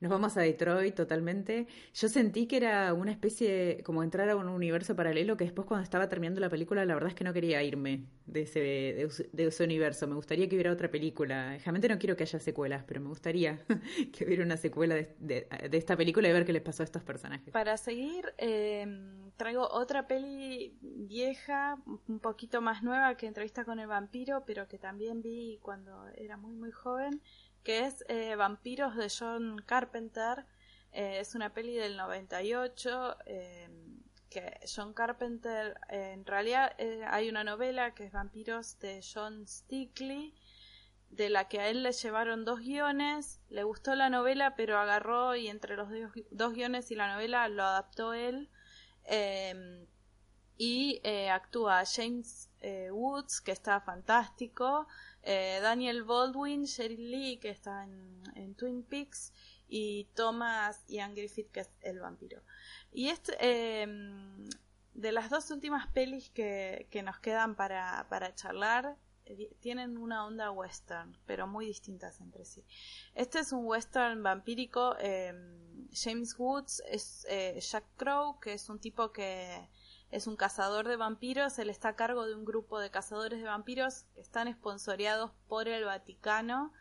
Nos 0.00 0.10
vamos 0.10 0.36
a 0.36 0.42
Detroit 0.42 0.94
totalmente. 0.94 1.66
Yo 1.92 2.08
sentí 2.08 2.46
que 2.46 2.58
era 2.58 2.94
una 2.94 3.10
especie, 3.10 3.82
como 3.84 4.04
entrar 4.04 4.28
a 4.28 4.36
un 4.36 4.48
universo 4.48 4.94
paralelo, 4.94 5.36
que 5.36 5.44
después 5.44 5.66
cuando 5.66 5.82
estaba 5.82 6.08
terminando 6.08 6.40
la 6.40 6.48
película, 6.48 6.84
la 6.84 6.94
verdad 6.94 7.08
es 7.08 7.16
que 7.16 7.24
no 7.24 7.32
quería 7.32 7.62
irme 7.64 8.04
de 8.26 8.42
ese, 8.42 8.60
de, 9.32 9.46
ese 9.46 9.64
universo. 9.64 10.06
Me 10.06 10.14
gustaría 10.14 10.48
que 10.48 10.54
hubiera 10.54 10.72
otra 10.72 10.88
película. 10.88 11.58
Realmente 11.58 11.88
no 11.88 11.98
quiero 11.98 12.16
que 12.16 12.22
haya 12.22 12.38
secuelas, 12.38 12.84
pero 12.86 13.00
me 13.00 13.08
gustaría 13.08 13.58
que 14.12 14.24
hubiera 14.24 14.44
una 14.44 14.56
secuela 14.56 14.94
de, 14.94 15.48
esta 15.72 15.96
película 15.96 16.28
y 16.28 16.32
ver 16.32 16.44
qué 16.44 16.52
les 16.52 16.62
pasó 16.62 16.84
a 16.84 16.84
estos 16.84 17.02
personajes. 17.02 17.52
Para 17.52 17.76
seguir, 17.76 18.32
em, 18.36 19.32
traigo 19.36 19.68
otra 19.68 20.06
peli 20.06 20.76
vieja, 20.80 21.76
un 22.06 22.20
poquito 22.20 22.60
más 22.60 22.84
nueva 22.84 23.16
que 23.16 23.26
Entrevista 23.26 23.64
con 23.64 23.78
el 23.78 23.88
vampiro, 23.88 24.44
pero 24.46 24.68
que 24.68 24.78
también 24.78 25.22
vi 25.22 25.58
cuando 25.60 26.06
era 26.16 26.36
muy, 26.36 26.54
muy 26.54 26.70
joven 26.70 27.20
que 27.68 27.84
es 27.84 28.02
eh, 28.08 28.34
Vampiros 28.34 28.96
de 28.96 29.10
John 29.10 29.62
Carpenter. 29.66 30.46
Eh, 30.90 31.18
es 31.20 31.34
una 31.34 31.52
peli 31.52 31.74
del 31.74 31.98
98 31.98 33.18
em, 33.26 33.98
que 34.30 34.58
John 34.74 34.94
Carpenter, 34.94 35.78
en 35.90 36.24
realidad 36.24 36.72
eh, 36.78 37.04
hay 37.06 37.28
una 37.28 37.44
novela 37.44 37.92
que 37.92 38.04
es 38.06 38.12
Vampiros 38.12 38.78
de 38.78 39.02
John 39.02 39.46
Stickley, 39.46 40.34
de 41.10 41.28
la 41.28 41.48
que 41.48 41.60
a 41.60 41.68
él 41.68 41.82
le 41.82 41.92
llevaron 41.92 42.46
dos 42.46 42.60
guiones, 42.60 43.38
le 43.50 43.64
gustó 43.64 43.94
la 43.94 44.08
novela, 44.08 44.56
pero 44.56 44.78
agarró 44.78 45.36
y 45.36 45.48
entre 45.48 45.76
los 45.76 45.90
dos 46.30 46.54
guiones 46.54 46.90
y 46.90 46.94
la 46.94 47.12
novela 47.12 47.46
lo 47.48 47.64
adaptó 47.64 48.14
él. 48.14 48.48
Em, 49.04 49.84
y 50.56 51.02
actúa 51.28 51.84
James 51.84 52.50
Woods, 52.90 53.42
que 53.42 53.52
está 53.52 53.78
fantástico, 53.82 54.88
eh, 55.22 55.58
Daniel 55.62 56.04
Baldwin, 56.04 56.64
Sheryl 56.64 57.10
Lee, 57.10 57.38
que 57.38 57.50
está 57.50 57.84
en, 57.84 58.54
Twin 58.56 58.82
Peaks, 58.82 59.32
y 59.68 60.04
Thomas 60.14 60.84
Ian 60.88 61.14
Griffith, 61.14 61.50
que 61.50 61.60
es 61.60 61.70
el 61.82 62.00
vampiro. 62.00 62.42
Y 62.92 63.08
este, 63.08 63.36
em, 63.82 64.48
de 64.94 65.12
las 65.12 65.30
dos 65.30 65.50
últimas 65.50 65.86
pelis 65.88 66.30
que, 66.30 66.88
nos 67.04 67.18
quedan 67.20 67.54
para, 67.54 68.34
charlar, 68.34 68.96
eh, 69.26 69.54
tienen 69.60 69.98
una 69.98 70.24
onda 70.26 70.50
western, 70.50 71.16
pero 71.26 71.46
muy 71.46 71.66
distintas 71.66 72.20
entre 72.20 72.44
sí. 72.44 72.64
Este 73.14 73.40
es 73.40 73.52
un 73.52 73.66
western 73.66 74.22
vampírico. 74.22 74.96
Em, 74.98 75.88
James 75.92 76.34
Woods 76.38 76.82
es 76.88 77.26
eh, 77.28 77.58
Jack 77.60 77.84
Crow, 77.96 78.40
que 78.40 78.54
es 78.54 78.68
un 78.68 78.78
tipo 78.78 79.12
que 79.12 79.68
es 80.10 80.26
un 80.26 80.36
cazador 80.36 80.88
de 80.88 80.96
vampiros, 80.96 81.58
él 81.58 81.70
está 81.70 81.90
a 81.90 81.96
cargo 81.96 82.26
de 82.26 82.34
un 82.34 82.44
grupo 82.44 82.80
de 82.80 82.90
cazadores 82.90 83.40
de 83.40 83.46
vampiros 83.46 84.04
que 84.14 84.20
están 84.20 84.48
esponsoreados 84.48 85.32
por 85.48 85.68
el 85.68 85.84
Vaticano, 85.84 86.72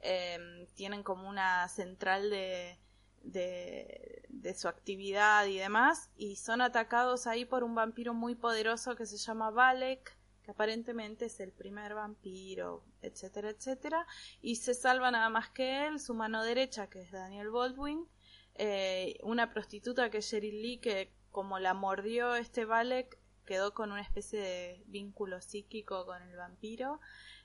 em, 0.00 0.66
tienen 0.74 1.02
como 1.02 1.28
una 1.28 1.68
central 1.68 2.30
de, 2.30 2.78
de, 3.22 4.54
su 4.54 4.68
actividad 4.68 5.46
y 5.46 5.58
demás, 5.58 6.10
y 6.16 6.36
son 6.36 6.60
atacados 6.60 7.26
ahí 7.26 7.44
por 7.44 7.64
un 7.64 7.74
vampiro 7.74 8.14
muy 8.14 8.34
poderoso 8.34 8.96
que 8.96 9.06
se 9.06 9.18
llama 9.18 9.50
Valek, 9.50 10.16
que 10.42 10.50
aparentemente 10.50 11.26
es 11.26 11.38
el 11.40 11.52
primer 11.52 11.94
vampiro, 11.94 12.82
etcétera, 13.02 13.50
etcétera, 13.50 14.06
y 14.40 14.56
se 14.56 14.74
salva 14.74 15.10
nada 15.10 15.28
más 15.28 15.50
que 15.50 15.86
él, 15.86 16.00
su 16.00 16.14
mano 16.14 16.42
derecha, 16.42 16.88
que 16.88 17.02
es 17.02 17.12
Daniel 17.12 17.50
Baldwin, 17.50 18.06
eh, 18.54 19.18
una 19.22 19.50
prostituta 19.50 20.10
que 20.10 20.18
es 20.18 20.30
Sheryl 20.30 20.62
Lee, 20.62 20.78
que 20.78 21.12
como 21.30 21.58
la 21.58 21.74
mordió 21.74 22.34
este 22.34 22.64
Valek, 22.64 23.18
quedó 23.46 23.74
con 23.74 23.92
una 23.92 24.02
especie 24.02 24.40
de 24.40 24.82
vínculo 24.86 25.40
psíquico 25.40 26.06
con 26.06 26.22
el 26.22 26.36
vampiro. 26.36 27.00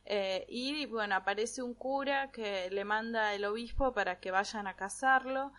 Eh, 0.05 0.45
y 0.47 0.85
bueno, 0.85 1.15
aparece 1.15 1.63
un 1.63 1.73
cura 1.73 2.31
que 2.31 2.69
le 2.69 2.85
manda 2.85 3.33
el 3.33 3.43
obispo 3.45 3.91
para 3.93 4.19
que 4.19 4.31
vayan 4.31 4.67
a 4.67 4.75
cazarlo. 4.75 5.51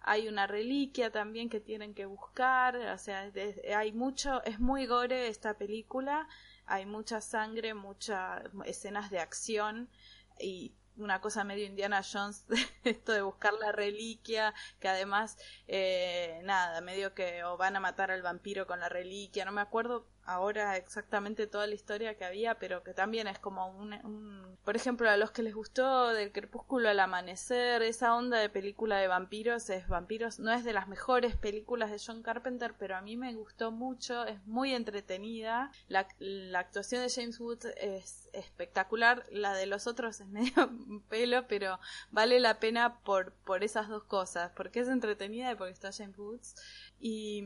Hay 0.00 0.28
una 0.28 0.46
reliquia 0.46 1.10
también 1.10 1.50
que 1.50 1.60
tienen 1.60 1.94
que 1.94 2.06
buscar, 2.06 2.76
o 2.76 2.98
sea, 2.98 3.30
hay 3.76 3.92
mucho, 3.92 4.42
es 4.44 4.58
muy 4.58 4.86
gore 4.86 5.28
esta 5.28 5.54
película. 5.58 6.26
hay 6.64 6.86
mucha 6.86 7.20
sangre, 7.20 7.74
muchas 7.74 8.42
escenas 8.64 9.10
de 9.10 9.18
acción 9.18 9.90
y 10.38 10.72
una 10.96 11.20
cosa 11.20 11.44
medio 11.44 11.64
Indiana 11.64 12.02
Jones, 12.02 12.44
esto 12.84 13.12
de 13.12 13.22
buscar 13.22 13.52
la 13.54 13.72
reliquia, 13.72 14.54
que 14.78 14.88
además, 14.88 15.38
eh, 15.68 16.40
nada, 16.44 16.80
medio 16.80 17.14
que 17.14 17.44
o 17.44 17.56
van 17.56 17.76
a 17.76 17.80
matar 17.80 18.10
al 18.10 18.22
vampiro 18.22 18.66
con 18.66 18.80
la 18.80 18.88
reliquia, 18.88 19.44
no 19.44 19.52
me 19.52 19.60
acuerdo 19.60 20.06
ahora 20.30 20.76
exactamente 20.76 21.46
toda 21.46 21.66
la 21.66 21.74
historia 21.74 22.16
que 22.16 22.24
había, 22.24 22.58
pero 22.58 22.82
que 22.82 22.94
también 22.94 23.26
es 23.26 23.38
como 23.38 23.66
un, 23.68 24.56
por 24.64 24.76
ejemplo, 24.76 25.10
a 25.10 25.16
los 25.16 25.30
que 25.32 25.42
les 25.42 25.54
gustó 25.54 26.12
del 26.12 26.32
crepúsculo 26.32 26.88
al 26.88 27.00
amanecer, 27.00 27.82
esa 27.82 28.14
onda 28.14 28.38
de 28.38 28.48
película 28.48 28.98
de 28.98 29.08
vampiros, 29.08 29.68
es 29.70 29.88
vampiros, 29.88 30.38
no 30.38 30.52
es 30.52 30.64
de 30.64 30.72
las 30.72 30.88
mejores 30.88 31.36
películas 31.36 31.90
de 31.90 32.00
John 32.04 32.22
Carpenter, 32.22 32.74
pero 32.78 32.96
a 32.96 33.00
mí 33.00 33.16
me 33.16 33.34
gustó 33.34 33.72
mucho, 33.72 34.24
es 34.24 34.44
muy 34.46 34.72
entretenida, 34.72 35.72
la, 35.88 36.06
la 36.18 36.60
actuación 36.60 37.02
de 37.02 37.10
James 37.10 37.40
Woods 37.40 37.66
es 37.76 38.28
espectacular, 38.32 39.26
la 39.30 39.54
de 39.54 39.66
los 39.66 39.86
otros 39.86 40.20
es 40.20 40.26
medio 40.28 40.70
pelo, 41.08 41.46
pero 41.48 41.78
vale 42.10 42.40
la 42.40 42.60
pena 42.60 43.00
por, 43.00 43.32
por 43.32 43.64
esas 43.64 43.88
dos 43.88 44.04
cosas, 44.04 44.52
porque 44.54 44.80
es 44.80 44.88
entretenida 44.88 45.50
y 45.50 45.54
porque 45.56 45.72
está 45.72 45.90
James 45.92 46.18
Woods. 46.18 46.54
Y 47.02 47.42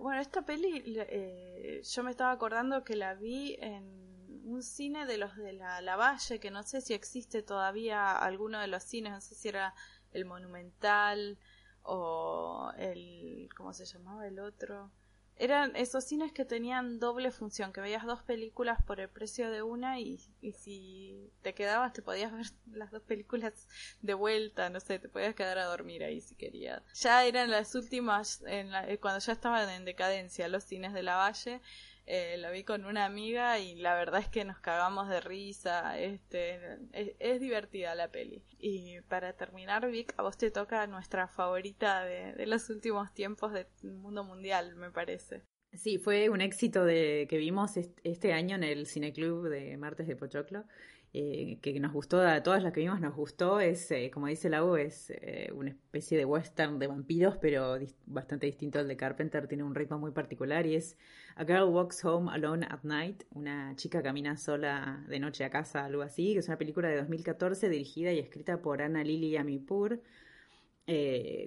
bueno, 0.00 0.20
esta 0.20 0.44
peli 0.44 0.82
eh, 0.84 1.80
yo 1.82 2.02
me 2.02 2.10
estaba 2.10 2.32
acordando 2.32 2.82
que 2.82 2.96
la 2.96 3.14
vi 3.14 3.56
en 3.60 4.42
un 4.44 4.64
cine 4.64 5.06
de 5.06 5.16
los 5.16 5.36
de 5.36 5.52
la, 5.52 5.80
la 5.80 5.94
Valle, 5.94 6.40
que 6.40 6.50
no 6.50 6.64
sé 6.64 6.80
si 6.80 6.92
existe 6.92 7.42
todavía 7.42 8.16
alguno 8.16 8.58
de 8.60 8.66
los 8.66 8.82
cines, 8.82 9.12
no 9.12 9.20
sé 9.20 9.36
si 9.36 9.48
era 9.48 9.74
el 10.10 10.24
Monumental 10.24 11.38
o 11.82 12.72
el... 12.76 13.48
¿cómo 13.56 13.72
se 13.72 13.84
llamaba 13.84 14.26
el 14.26 14.40
otro? 14.40 14.90
Eran 15.38 15.76
esos 15.76 16.04
cines 16.04 16.32
que 16.32 16.46
tenían 16.46 16.98
doble 16.98 17.30
función, 17.30 17.72
que 17.72 17.82
veías 17.82 18.06
dos 18.06 18.22
películas 18.22 18.82
por 18.82 19.00
el 19.00 19.08
precio 19.08 19.50
de 19.50 19.62
una 19.62 20.00
y, 20.00 20.18
y, 20.40 20.52
si 20.52 21.30
te 21.42 21.54
quedabas 21.54 21.92
te 21.92 22.00
podías 22.00 22.32
ver 22.32 22.46
las 22.72 22.90
dos 22.90 23.02
películas 23.02 23.68
de 24.00 24.14
vuelta, 24.14 24.70
no 24.70 24.80
sé, 24.80 24.98
te 24.98 25.08
podías 25.08 25.34
quedar 25.34 25.58
a 25.58 25.66
dormir 25.66 26.04
ahí 26.04 26.20
si 26.20 26.34
querías. 26.36 26.82
Ya 26.94 27.24
eran 27.24 27.50
las 27.50 27.74
últimas, 27.74 28.42
en 28.46 28.74
eh, 28.74 28.98
cuando 28.98 29.20
ya 29.20 29.32
estaban 29.32 29.68
en 29.68 29.84
decadencia 29.84 30.48
los 30.48 30.64
cines 30.64 30.94
de 30.94 31.02
la 31.02 31.16
Valle, 31.16 31.60
eh, 32.06 32.36
lo 32.38 32.52
vi 32.52 32.62
con 32.62 32.84
una 32.84 33.04
amiga 33.04 33.58
y 33.58 33.74
la 33.74 33.94
verdad 33.96 34.20
es 34.20 34.28
que 34.28 34.44
nos 34.44 34.58
cagamos 34.60 35.08
de 35.08 35.20
risa, 35.20 35.98
este, 35.98 36.78
es, 36.92 37.40
divertida 37.40 37.94
la 37.94 38.10
peli. 38.10 38.44
Y 38.58 39.00
para 39.02 39.32
terminar, 39.32 39.90
Vic, 39.90 40.14
a 40.16 40.22
vos 40.22 40.36
te 40.36 40.50
toca 40.50 40.86
nuestra 40.86 41.26
favorita 41.26 42.04
de, 42.04 42.32
de 42.34 42.46
los 42.46 42.70
últimos 42.70 43.12
tiempos 43.12 43.52
del 43.52 43.66
mundo 43.82 44.22
mundial, 44.24 44.76
me 44.76 44.90
parece. 44.90 45.42
Sí, 45.72 45.98
fue 45.98 46.30
un 46.30 46.40
éxito 46.40 46.84
de, 46.84 47.26
que 47.28 47.36
vimos 47.38 47.76
este 47.76 48.32
año 48.32 48.56
en 48.56 48.64
el 48.64 48.86
Cineclub 48.86 49.48
de 49.48 49.76
Martes 49.76 50.06
de 50.06 50.16
Pochoclo. 50.16 50.64
Eh, 51.12 51.58
que 51.62 51.80
nos 51.80 51.92
gustó, 51.92 52.20
a 52.20 52.42
todas 52.42 52.62
las 52.62 52.72
que 52.74 52.80
vimos 52.80 53.00
nos 53.00 53.14
gustó, 53.14 53.58
es, 53.58 53.90
eh, 53.90 54.10
como 54.12 54.26
dice 54.26 54.50
Lau, 54.50 54.76
es 54.76 55.10
eh, 55.10 55.50
una 55.54 55.70
especie 55.70 56.18
de 56.18 56.26
western 56.26 56.78
de 56.78 56.88
vampiros, 56.88 57.38
pero 57.38 57.78
bastante 58.04 58.44
distinto 58.44 58.78
al 58.78 58.86
de 58.86 58.98
Carpenter, 58.98 59.48
tiene 59.48 59.62
un 59.62 59.74
ritmo 59.74 59.98
muy 59.98 60.10
particular 60.10 60.66
y 60.66 60.74
es 60.74 60.98
A 61.36 61.44
Girl 61.46 61.70
Walks 61.70 62.04
Home 62.04 62.30
Alone 62.30 62.66
at 62.68 62.82
Night, 62.82 63.22
una 63.30 63.74
chica 63.76 64.02
camina 64.02 64.36
sola 64.36 65.04
de 65.08 65.18
noche 65.18 65.44
a 65.44 65.50
casa, 65.50 65.86
algo 65.86 66.02
así, 66.02 66.34
que 66.34 66.40
es 66.40 66.48
una 66.48 66.58
película 66.58 66.88
de 66.88 66.96
2014 66.98 67.70
dirigida 67.70 68.12
y 68.12 68.18
escrita 68.18 68.60
por 68.60 68.82
Anna 68.82 69.02
Lily 69.02 69.38
Amipur, 69.38 70.02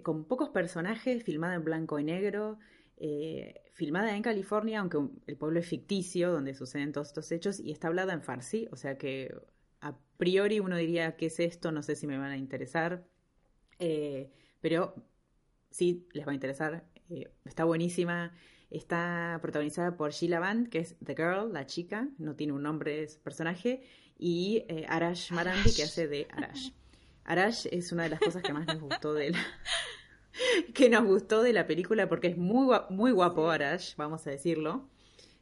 con 0.03 0.25
pocos 0.25 0.49
personajes, 0.49 1.23
filmada 1.23 1.53
en 1.55 1.63
blanco 1.63 1.99
y 1.99 2.03
negro, 2.03 2.57
filmada 3.71 4.15
en 4.15 4.21
California, 4.21 4.79
aunque 4.79 4.97
el 5.27 5.38
pueblo 5.38 5.59
es 5.59 5.67
ficticio, 5.67 6.31
donde 6.31 6.53
suceden 6.53 6.91
todos 6.91 7.07
estos 7.07 7.31
hechos, 7.31 7.59
y 7.59 7.71
está 7.71 7.88
hablada 7.88 8.13
en 8.13 8.21
farsi, 8.21 8.67
o 8.71 8.75
sea 8.75 8.97
que 8.97 9.33
a 9.81 9.97
priori 10.17 10.59
uno 10.59 10.75
diría, 10.75 11.15
¿qué 11.15 11.27
es 11.27 11.39
esto? 11.39 11.71
No 11.71 11.81
sé 11.81 11.95
si 11.95 12.07
me 12.07 12.17
van 12.17 12.31
a 12.31 12.38
interesar. 12.38 13.05
Eh, 13.79 14.31
pero 14.62 14.93
sí, 15.71 16.07
les 16.13 16.27
va 16.27 16.31
a 16.31 16.35
interesar. 16.35 16.85
Eh, 17.09 17.31
está 17.45 17.63
buenísima. 17.63 18.33
Está 18.69 19.39
protagonizada 19.41 19.97
por 19.97 20.12
Sheila 20.12 20.39
Band, 20.39 20.69
que 20.69 20.79
es 20.79 20.95
The 21.03 21.15
Girl, 21.15 21.51
la 21.53 21.65
chica, 21.65 22.07
no 22.19 22.35
tiene 22.35 22.53
un 22.53 22.62
nombre, 22.62 23.01
es 23.01 23.17
personaje, 23.17 23.81
y 24.17 24.63
eh, 24.67 24.85
Arash 24.88 25.31
Marandi, 25.31 25.73
que 25.73 25.83
hace 25.83 26.07
de 26.07 26.27
Arash. 26.29 26.71
Arash 27.23 27.67
es 27.71 27.91
una 27.91 28.03
de 28.03 28.09
las 28.09 28.19
cosas 28.19 28.43
que 28.43 28.53
más 28.53 28.67
nos 28.67 28.79
gustó 28.79 29.13
de 29.15 29.31
la, 29.31 29.39
que 30.73 30.89
nos 30.89 31.04
gustó 31.06 31.43
de 31.43 31.54
la 31.54 31.67
película 31.67 32.08
porque 32.08 32.28
es 32.28 32.38
muy, 32.38 32.75
muy 32.89 33.12
guapo 33.12 33.49
Arash, 33.49 33.95
vamos 33.95 34.25
a 34.28 34.32
decirlo. 34.32 34.89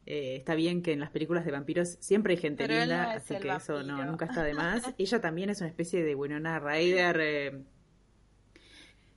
Eh, 0.05 0.37
está 0.37 0.55
bien 0.55 0.81
que 0.81 0.93
en 0.93 1.01
las 1.01 1.09
películas 1.09 1.43
de 1.43 1.51
vampiros 1.51 1.97
siempre 1.99 2.33
hay 2.33 2.39
gente 2.39 2.65
linda, 2.65 3.11
así 3.11 3.35
que 3.35 3.49
eso 3.49 3.83
no, 3.83 4.05
nunca 4.05 4.25
está 4.25 4.43
de 4.43 4.53
más. 4.53 4.83
Ella 4.97 5.19
también 5.19 5.49
es 5.49 5.59
una 5.59 5.69
especie 5.69 6.03
de 6.03 6.15
Winona 6.15 6.59
Ryder. 6.59 7.17
Eh... 7.19 7.63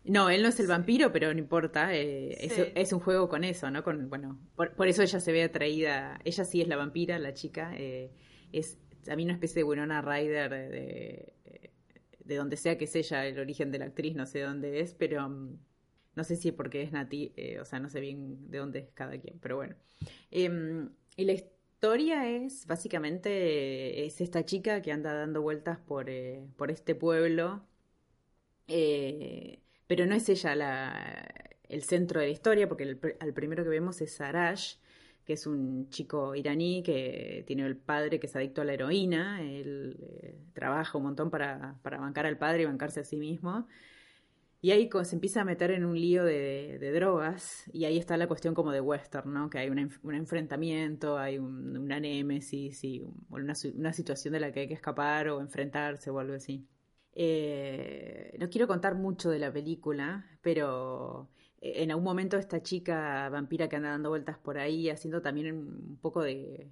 No, 0.03 0.31
él 0.31 0.43
no 0.43 0.49
es 0.49 0.59
el 0.59 0.67
vampiro, 0.67 1.13
pero 1.13 1.33
no 1.33 1.39
importa. 1.39 1.95
Eh, 1.95 2.73
es, 2.75 2.93
un 2.93 2.99
juego 2.99 3.29
con 3.29 3.45
eso, 3.45 3.71
¿no? 3.71 3.85
Con, 3.85 4.11
bueno, 4.11 4.41
por, 4.57 4.89
eso 4.89 5.03
ella 5.03 5.21
se 5.21 5.31
ve 5.31 5.45
atraída. 5.45 6.19
Ella 6.25 6.45
sí 6.45 6.61
es 6.61 6.67
la 6.67 6.77
vampira, 6.77 7.21
la 7.21 7.35
chica. 7.35 7.73
Eh, 7.77 8.11
es 8.51 8.77
también 9.05 9.29
una 9.29 9.35
especie 9.35 9.61
de 9.61 9.65
Winona 9.65 10.03
Ryder 10.03 10.51
de, 10.51 11.35
de 12.31 12.37
donde 12.37 12.57
sea 12.57 12.79
que 12.79 12.87
es 12.87 12.97
ella, 12.97 13.27
el 13.27 13.39
origen 13.39 13.71
de 13.71 13.79
la 13.79 13.87
actriz, 13.87 14.15
no 14.17 14.27
sé 14.27 14.41
dónde 14.41 14.81
es, 14.81 14.95
pero 14.95 15.29
mm, 15.29 15.59
no 16.15 16.25
sé 16.25 16.37
si 16.37 16.53
porque 16.53 16.83
es 16.83 16.93
Nati, 16.93 17.33
o 17.61 17.65
sea, 17.65 17.81
no 17.81 17.89
sé 17.89 18.01
bien 18.01 18.51
de 18.51 18.59
dónde 18.59 18.79
es 18.81 18.89
cada 18.95 19.19
quien, 19.19 19.39
pero 19.41 19.57
bueno. 19.57 19.77
Em, 20.31 20.91
y 21.17 21.25
la 21.25 21.33
historia 21.33 22.29
es, 22.29 22.67
básicamente, 22.67 24.05
es 24.07 24.21
esta 24.21 24.45
chica 24.45 24.83
que 24.83 24.93
anda 24.93 25.15
dando 25.15 25.43
vueltas 25.43 25.79
por, 25.79 26.11
eh, 26.11 26.47
por 26.57 26.71
este 26.71 26.95
pueblo, 26.95 27.63
eh, 28.69 29.61
pero 29.87 30.07
no 30.07 30.15
es 30.15 30.29
ella 30.29 30.55
la, 30.55 31.27
el 31.69 31.83
centro 31.83 32.21
de 32.21 32.27
la 32.27 32.33
historia, 32.33 32.69
porque 32.69 32.85
el, 32.85 33.01
al 33.21 33.33
primero 33.33 33.65
que 33.65 33.71
vemos 33.71 34.01
es 34.01 34.21
Arash, 34.21 34.77
que 35.25 35.35
es 35.35 35.47
un 35.47 35.89
chico 35.91 36.35
iraní 36.35 36.83
que 36.83 37.45
tiene 37.47 37.65
el 37.67 37.77
padre 37.77 38.21
que 38.21 38.27
es 38.27 38.37
adicto 38.37 38.63
a 38.63 38.65
la 38.65 38.75
heroína, 38.75 39.43
él 39.43 39.97
eh, 40.23 40.37
trabaja 40.53 40.99
un 40.99 41.05
montón 41.05 41.31
para, 41.31 41.79
para 41.83 41.99
bancar 41.99 42.27
al 42.27 42.39
padre 42.39 42.63
y 42.63 42.67
bancarse 42.67 43.01
a 43.01 43.05
sí 43.05 43.17
mismo. 43.17 43.67
Y 44.63 44.73
ahí 44.73 44.91
se 45.05 45.15
empieza 45.15 45.41
a 45.41 45.45
meter 45.45 45.71
en 45.71 45.85
un 45.87 45.99
lío 45.99 46.23
de, 46.23 46.79
drogas 46.95 47.65
y 47.73 47.87
ahí 47.87 47.97
está 47.97 48.17
la 48.19 48.29
cuestión 48.29 48.55
como 48.55 48.73
de 48.73 48.81
western, 48.81 49.33
¿no? 49.33 49.49
Que 49.49 49.59
hay 49.59 49.71
un, 49.71 49.79
enfrentamiento, 50.15 51.17
hay 51.17 51.39
una 51.39 51.99
némesis 51.99 52.85
y 52.85 53.01
una, 53.31 53.55
una, 53.75 53.93
situación 53.95 54.33
de 54.33 54.41
la 54.41 54.53
que 54.53 54.61
hay 54.61 54.69
que 54.69 54.75
escapar 54.75 55.29
o 55.31 55.41
enfrentarse 55.41 56.11
o 56.11 56.19
algo 56.19 56.35
así. 56.35 56.67
Eh, 57.13 58.37
no 58.39 58.49
quiero 58.51 58.67
contar 58.67 58.95
mucho 58.95 59.31
de 59.31 59.39
la 59.39 59.53
película, 59.53 60.27
pero 60.43 61.31
eh, 61.61 61.83
en 61.83 61.91
algún 61.91 62.05
momento 62.05 62.37
esta 62.37 62.63
chica 62.63 63.29
vampira 63.31 63.69
que 63.69 63.77
anda 63.77 63.91
dando 63.91 64.11
vueltas 64.11 64.39
por 64.39 64.59
ahí 64.59 64.91
haciendo 64.91 65.23
también 65.23 65.55
un 65.55 65.99
poco 66.01 66.23
de... 66.23 66.71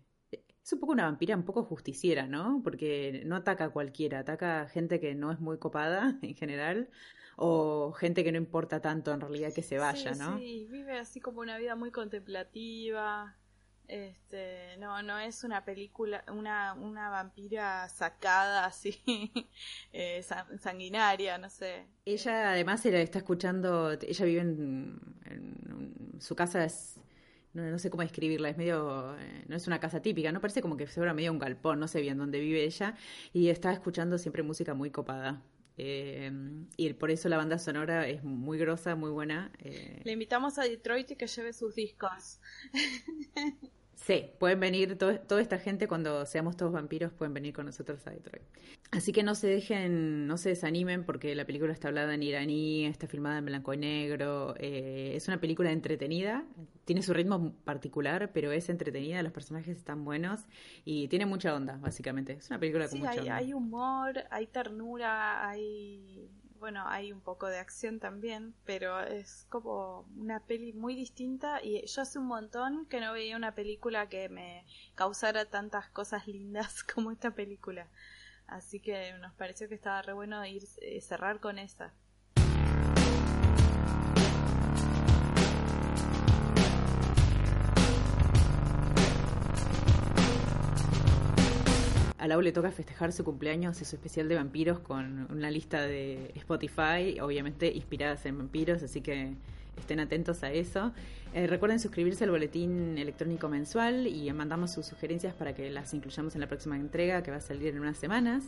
Es 0.69 0.75
un 0.75 0.81
poco 0.81 0.93
una 0.93 1.05
vampira 1.05 1.35
un 1.35 1.47
poco 1.47 1.65
justiciera, 1.65 2.27
¿no? 2.27 2.61
Porque 2.63 3.23
no 3.25 3.37
ataca 3.37 3.65
a 3.65 3.71
cualquiera, 3.71 4.19
ataca 4.19 4.61
a 4.61 4.69
gente 4.69 5.01
que 5.01 5.15
no 5.15 5.33
es 5.33 5.41
muy 5.41 5.57
copada 5.57 6.19
en 6.21 6.35
general 6.35 6.91
o 7.37 7.93
gente 7.93 8.23
que 8.23 8.33
no 8.33 8.37
importa 8.37 8.83
tanto 8.83 9.15
en 9.15 9.23
realidad 9.23 9.51
que 9.55 9.63
se 9.63 9.79
vaya, 9.79 10.13
¿no? 10.15 10.37
Sí, 10.37 10.69
vive 10.71 10.99
así 10.99 11.21
como 11.21 11.41
una 11.41 11.57
vida 11.57 11.75
muy 11.75 11.91
contemplativa. 11.91 13.35
Este, 13.87 14.77
no, 14.77 15.03
no 15.03 15.19
es 15.19 15.43
una 15.43 15.65
película, 15.65 16.23
una, 16.31 16.75
una 16.75 17.09
vampira 17.09 17.89
sacada 17.89 18.67
así, 18.67 19.01
eh, 19.95 20.23
sanguinaria, 20.61 21.39
no 21.39 21.49
sé. 21.49 21.87
Ella 22.05 22.51
además 22.51 22.85
era, 22.85 23.01
está 23.01 23.21
escuchando, 23.21 23.93
ella 23.93 24.25
vive 24.27 24.41
en, 24.43 26.19
su 26.21 26.37
casa 26.37 26.63
es, 26.63 27.01
no, 27.55 27.79
sé 27.79 27.91
cómo 27.91 28.03
describirla, 28.03 28.51
es 28.51 28.57
medio, 28.57 29.17
eh, 29.19 29.45
no 29.49 29.57
es 29.57 29.67
una 29.67 29.81
casa 29.81 30.01
típica, 30.01 30.33
no 30.33 30.41
parece 30.41 30.63
como 30.63 30.77
que 30.77 30.87
fuera 30.87 31.15
medio 31.15 31.33
un 31.33 31.39
galpón, 31.39 31.81
no 31.81 31.89
sé 31.89 32.01
bien 32.01 32.19
dónde 32.19 32.41
vive 32.41 32.65
ella, 32.65 32.95
y 33.33 33.49
está 33.49 33.73
escuchando 33.73 34.19
siempre 34.19 34.43
música 34.43 34.75
muy 34.75 34.91
copada. 34.91 35.43
Eh, 35.81 36.31
y 36.77 36.93
por 36.95 37.11
eso 37.11 37.29
la 37.29 37.37
banda 37.37 37.57
sonora 37.59 38.09
es 38.09 38.25
muy 38.25 38.59
grosa, 38.59 38.97
muy 38.97 39.11
buena. 39.11 39.53
Eh. 39.61 40.01
Le 40.05 40.13
invitamos 40.13 40.59
a 40.59 40.65
Detroit 40.65 41.13
y 41.13 41.17
que 41.17 41.29
lleve 41.29 41.53
sus 41.53 41.77
discos. 41.77 42.41
Sí, 44.01 44.31
pueden 44.39 44.61
venir, 44.61 44.97
toda 44.97 45.41
esta 45.41 45.59
gente 45.59 45.89
cuando 45.89 46.25
seamos 46.25 46.57
todos 46.57 46.73
vampiros 46.73 47.13
pueden 47.13 47.35
venir 47.35 47.53
con 47.53 47.67
nosotros 47.67 48.07
a 48.07 48.11
Detroit. 48.11 48.45
Así 48.93 49.13
que 49.13 49.25
no 49.25 49.35
se 49.35 49.49
dejen, 49.49 50.27
no 50.29 50.39
se 50.39 50.51
desanimen 50.51 51.05
porque 51.05 51.35
la 51.35 51.45
película 51.45 51.73
está 51.73 51.89
hablada 51.89 52.15
en 52.15 52.23
iraní, 52.23 52.87
está 52.87 53.09
filmada 53.09 53.39
en 53.39 53.47
blanco 53.47 53.75
y 53.75 53.77
negro, 53.77 54.55
eh, 54.57 55.13
es 55.17 55.27
una 55.27 55.41
película 55.41 55.73
entretenida, 55.73 56.45
tiene 56.85 57.03
su 57.03 57.13
ritmo 57.13 57.53
particular, 57.65 58.31
pero 58.33 58.53
es 58.53 58.69
entretenida, 58.69 59.21
los 59.23 59.33
personajes 59.33 59.77
están 59.77 60.05
buenos 60.05 60.47
y 60.85 61.09
tiene 61.09 61.27
mucha 61.27 61.55
onda, 61.55 61.77
básicamente. 61.77 62.35
Es 62.35 62.49
una 62.51 62.61
película 62.61 62.89
con 62.89 63.01
mucha 63.01 63.11
hay, 63.11 63.29
hay 63.29 63.53
humor, 63.53 64.25
hay 64.31 64.47
ternura, 64.47 65.47
hay 65.49 66.31
bueno, 66.59 66.85
hay 66.87 67.13
un 67.13 67.21
poco 67.21 67.47
de 67.47 67.59
acción 67.59 68.01
también, 68.01 68.55
pero 68.65 69.01
es 69.01 69.47
como 69.49 70.07
una 70.17 70.41
peli 70.41 70.73
muy 70.73 70.95
distinta 70.95 71.63
y 71.63 71.85
yo 71.87 72.03
hace 72.03 72.19
un 72.19 72.27
montón 72.27 72.87
que 72.87 73.01
no 73.01 73.13
veía 73.13 73.37
una 73.37 73.55
película 73.55 74.09
que 74.09 74.29
me 74.29 74.65
causara 74.95 75.45
tantas 75.47 75.89
cosas 75.91 76.27
lindas 76.27 76.83
como 76.95 77.11
esta 77.11 77.31
película. 77.31 77.89
Así 78.47 78.81
que 78.81 79.13
nos 79.21 79.35
pareció 79.35 79.69
que 79.69 79.75
estaba 79.75 80.03
re 80.03 80.15
bueno 80.15 80.45
ir 80.47 80.65
eh, 80.81 81.01
cerrar 81.01 81.39
con 81.41 81.59
esa. 81.59 81.93
A 92.19 92.27
Lau 92.27 92.41
le 92.41 92.53
toca 92.53 92.71
festejar 92.73 93.13
su 93.13 93.25
cumpleaños 93.25 93.81
y 93.81 93.85
su 93.85 93.97
especial 93.97 94.29
de 94.29 94.35
vampiros 94.35 94.81
con 94.81 95.31
una 95.31 95.51
lista 95.51 95.83
de 95.83 96.33
Spotify, 96.35 97.21
obviamente 97.21 97.73
inspiradas 97.73 98.27
en 98.27 98.39
vampiros, 98.39 98.83
así 98.83 99.01
que 99.01 99.35
estén 99.77 100.01
atentos 100.01 100.43
a 100.43 100.51
eso. 100.51 100.93
Eh, 101.33 101.47
recuerden 101.47 101.79
suscribirse 101.79 102.25
al 102.25 102.31
boletín 102.31 102.99
electrónico 102.99 103.49
mensual 103.49 104.09
y 104.09 104.33
mandamos 104.33 104.73
sus 104.73 104.87
sugerencias 104.87 105.35
para 105.35 105.55
que 105.55 105.71
las 105.71 105.95
incluyamos 105.95 106.35
en 106.35 106.41
la 106.41 106.49
próxima 106.49 106.77
entrega 106.77 107.23
que 107.23 107.31
va 107.31 107.37
a 107.37 107.41
salir 107.41 107.69
en 107.69 107.79
unas 107.79 107.97
semanas. 107.97 108.45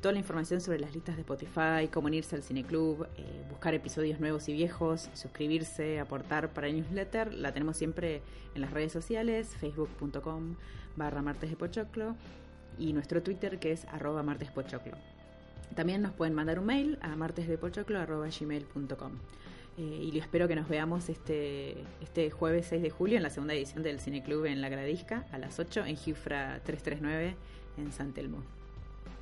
Toda 0.00 0.12
la 0.12 0.18
información 0.18 0.60
sobre 0.60 0.78
las 0.80 0.92
listas 0.92 1.16
de 1.16 1.22
Spotify, 1.22 1.88
cómo 1.90 2.08
unirse 2.08 2.36
al 2.36 2.42
cineclub, 2.42 3.06
eh, 3.16 3.44
buscar 3.48 3.72
episodios 3.72 4.20
nuevos 4.20 4.48
y 4.48 4.52
viejos, 4.52 5.08
suscribirse, 5.14 6.00
aportar 6.00 6.52
para 6.52 6.66
el 6.66 6.74
newsletter, 6.76 7.32
la 7.32 7.52
tenemos 7.52 7.76
siempre 7.76 8.20
en 8.54 8.60
las 8.60 8.72
redes 8.72 8.92
sociales, 8.92 9.54
facebook.com 9.60 10.56
barra 10.96 11.22
martes 11.22 11.50
de 11.50 11.56
y 12.78 12.92
nuestro 12.92 13.22
Twitter 13.22 13.58
que 13.58 13.72
es 13.72 13.84
arroba 13.86 14.22
martespochoclo. 14.22 14.96
También 15.74 16.02
nos 16.02 16.12
pueden 16.12 16.34
mandar 16.34 16.58
un 16.58 16.66
mail 16.66 16.98
a 17.02 17.16
martesdepochoclo.gmail.com 17.16 19.12
eh, 19.78 20.00
y 20.02 20.16
y 20.16 20.18
espero 20.18 20.48
que 20.48 20.56
nos 20.56 20.68
veamos 20.68 21.08
este, 21.10 21.76
este 22.00 22.30
jueves 22.30 22.66
6 22.70 22.82
de 22.82 22.90
julio 22.90 23.16
en 23.18 23.22
la 23.22 23.30
segunda 23.30 23.54
edición 23.54 23.82
del 23.82 24.00
Cineclub 24.00 24.46
en 24.46 24.60
La 24.62 24.68
Gradisca 24.68 25.26
a 25.32 25.38
las 25.38 25.58
8 25.58 25.84
en 25.86 25.96
Gifra 25.96 26.60
339 26.64 27.36
en 27.76 27.92
San 27.92 28.12
Telmo. 28.12 28.42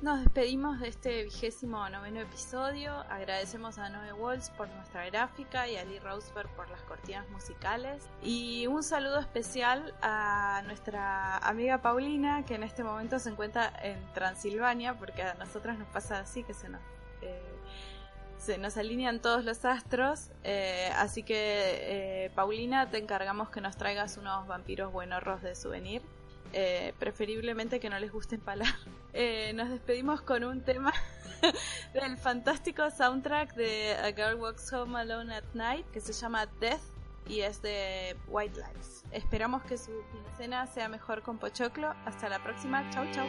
Nos 0.05 0.19
despedimos 0.19 0.79
de 0.81 0.89
este 0.89 1.23
vigésimo 1.23 1.89
noveno 1.89 2.19
episodio. 2.19 2.93
Agradecemos 3.09 3.79
a 3.79 3.89
Noe 3.89 4.13
Walls 4.13 4.51
por 4.51 4.67
nuestra 4.67 5.03
gráfica 5.07 5.67
y 5.67 5.77
a 5.77 5.83
Lee 5.83 5.97
Roseberg 5.97 6.47
por 6.49 6.69
las 6.69 6.79
cortinas 6.83 7.27
musicales. 7.31 8.07
Y 8.21 8.67
un 8.67 8.83
saludo 8.83 9.19
especial 9.19 9.95
a 10.03 10.61
nuestra 10.67 11.39
amiga 11.39 11.81
Paulina, 11.81 12.45
que 12.45 12.53
en 12.53 12.61
este 12.61 12.83
momento 12.83 13.17
se 13.17 13.31
encuentra 13.31 13.73
en 13.81 13.97
Transilvania, 14.13 14.93
porque 14.93 15.23
a 15.23 15.33
nosotras 15.33 15.79
nos 15.79 15.87
pasa 15.87 16.19
así 16.19 16.43
que 16.43 16.53
se 16.53 16.69
nos. 16.69 16.81
Eh, 17.23 17.41
se 18.37 18.59
nos 18.59 18.77
alinean 18.77 19.19
todos 19.23 19.43
los 19.43 19.65
astros, 19.65 20.29
eh, 20.43 20.91
así 20.97 21.23
que 21.23 22.25
eh, 22.25 22.31
Paulina 22.35 22.91
te 22.91 22.99
encargamos 22.99 23.49
que 23.49 23.59
nos 23.59 23.75
traigas 23.75 24.17
unos 24.17 24.45
vampiros 24.45 24.93
buenorros 24.93 25.41
de 25.41 25.55
souvenir. 25.55 26.03
Eh, 26.57 26.93
preferiblemente 26.99 27.81
que 27.81 27.89
no 27.89 27.99
les 27.99 28.11
guste 28.11 28.35
empalar. 28.35 28.73
Eh, 29.17 29.53
nos 29.53 29.69
despedimos 29.69 30.19
con 30.19 30.43
un 30.43 30.61
tema 30.61 30.91
del 31.93 32.17
fantástico 32.17 32.91
soundtrack 32.91 33.55
de 33.55 33.93
A 33.93 34.11
Girl 34.11 34.35
Walks 34.35 34.73
Home 34.73 34.99
Alone 34.99 35.33
at 35.33 35.45
Night 35.53 35.89
que 35.91 36.01
se 36.01 36.11
llama 36.11 36.47
Death 36.59 36.81
y 37.25 37.39
es 37.39 37.61
de 37.61 38.17
White 38.27 38.59
Lives. 38.59 39.05
Esperamos 39.11 39.63
que 39.63 39.77
su 39.77 39.93
quincena 40.11 40.67
sea 40.67 40.89
mejor 40.89 41.21
con 41.21 41.37
Pochoclo. 41.37 41.95
Hasta 42.03 42.27
la 42.27 42.43
próxima. 42.43 42.89
Chau, 42.89 43.05
chau. 43.13 43.25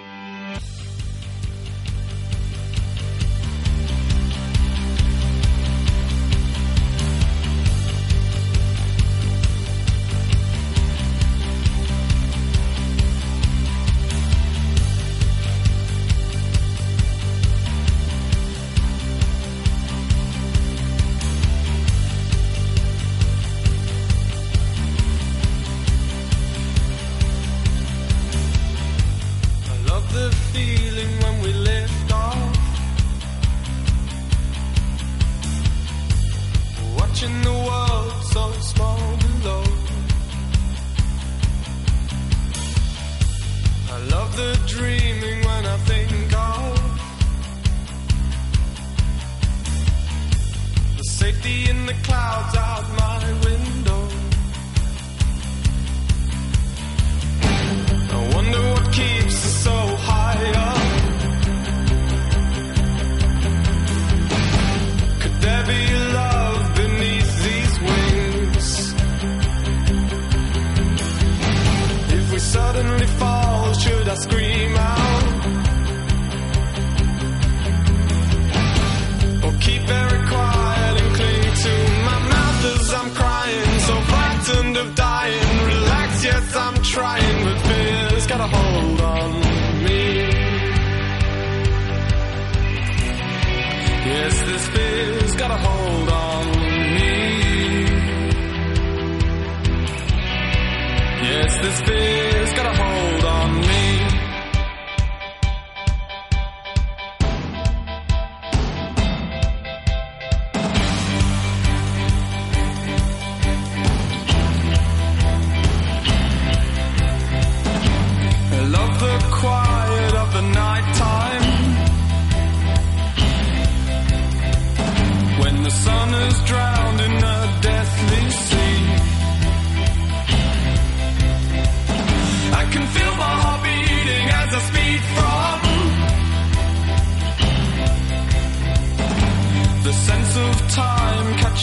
Got 95.36 95.50
a 95.50 95.56
hold 95.58 96.10
on 96.10 96.25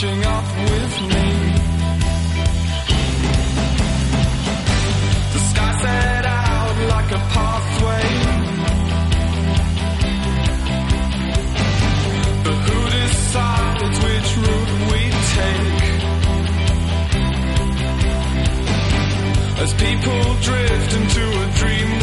catching 0.03 0.25
up 0.25 0.45
with 0.57 1.01
me 1.01 1.27
The 5.33 5.39
sky 5.39 5.71
set 5.81 6.25
out 6.25 6.77
like 6.89 7.11
a 7.11 7.21
pathway. 7.33 8.09
But 12.43 12.57
who 12.65 12.79
decides 12.99 13.97
which 14.03 14.29
route 14.43 14.73
we 14.91 15.01
take? 15.37 15.81
As 19.63 19.71
people 19.73 20.23
drift 20.41 20.91
into 20.99 21.23
a 21.43 21.47
dream 21.59 22.02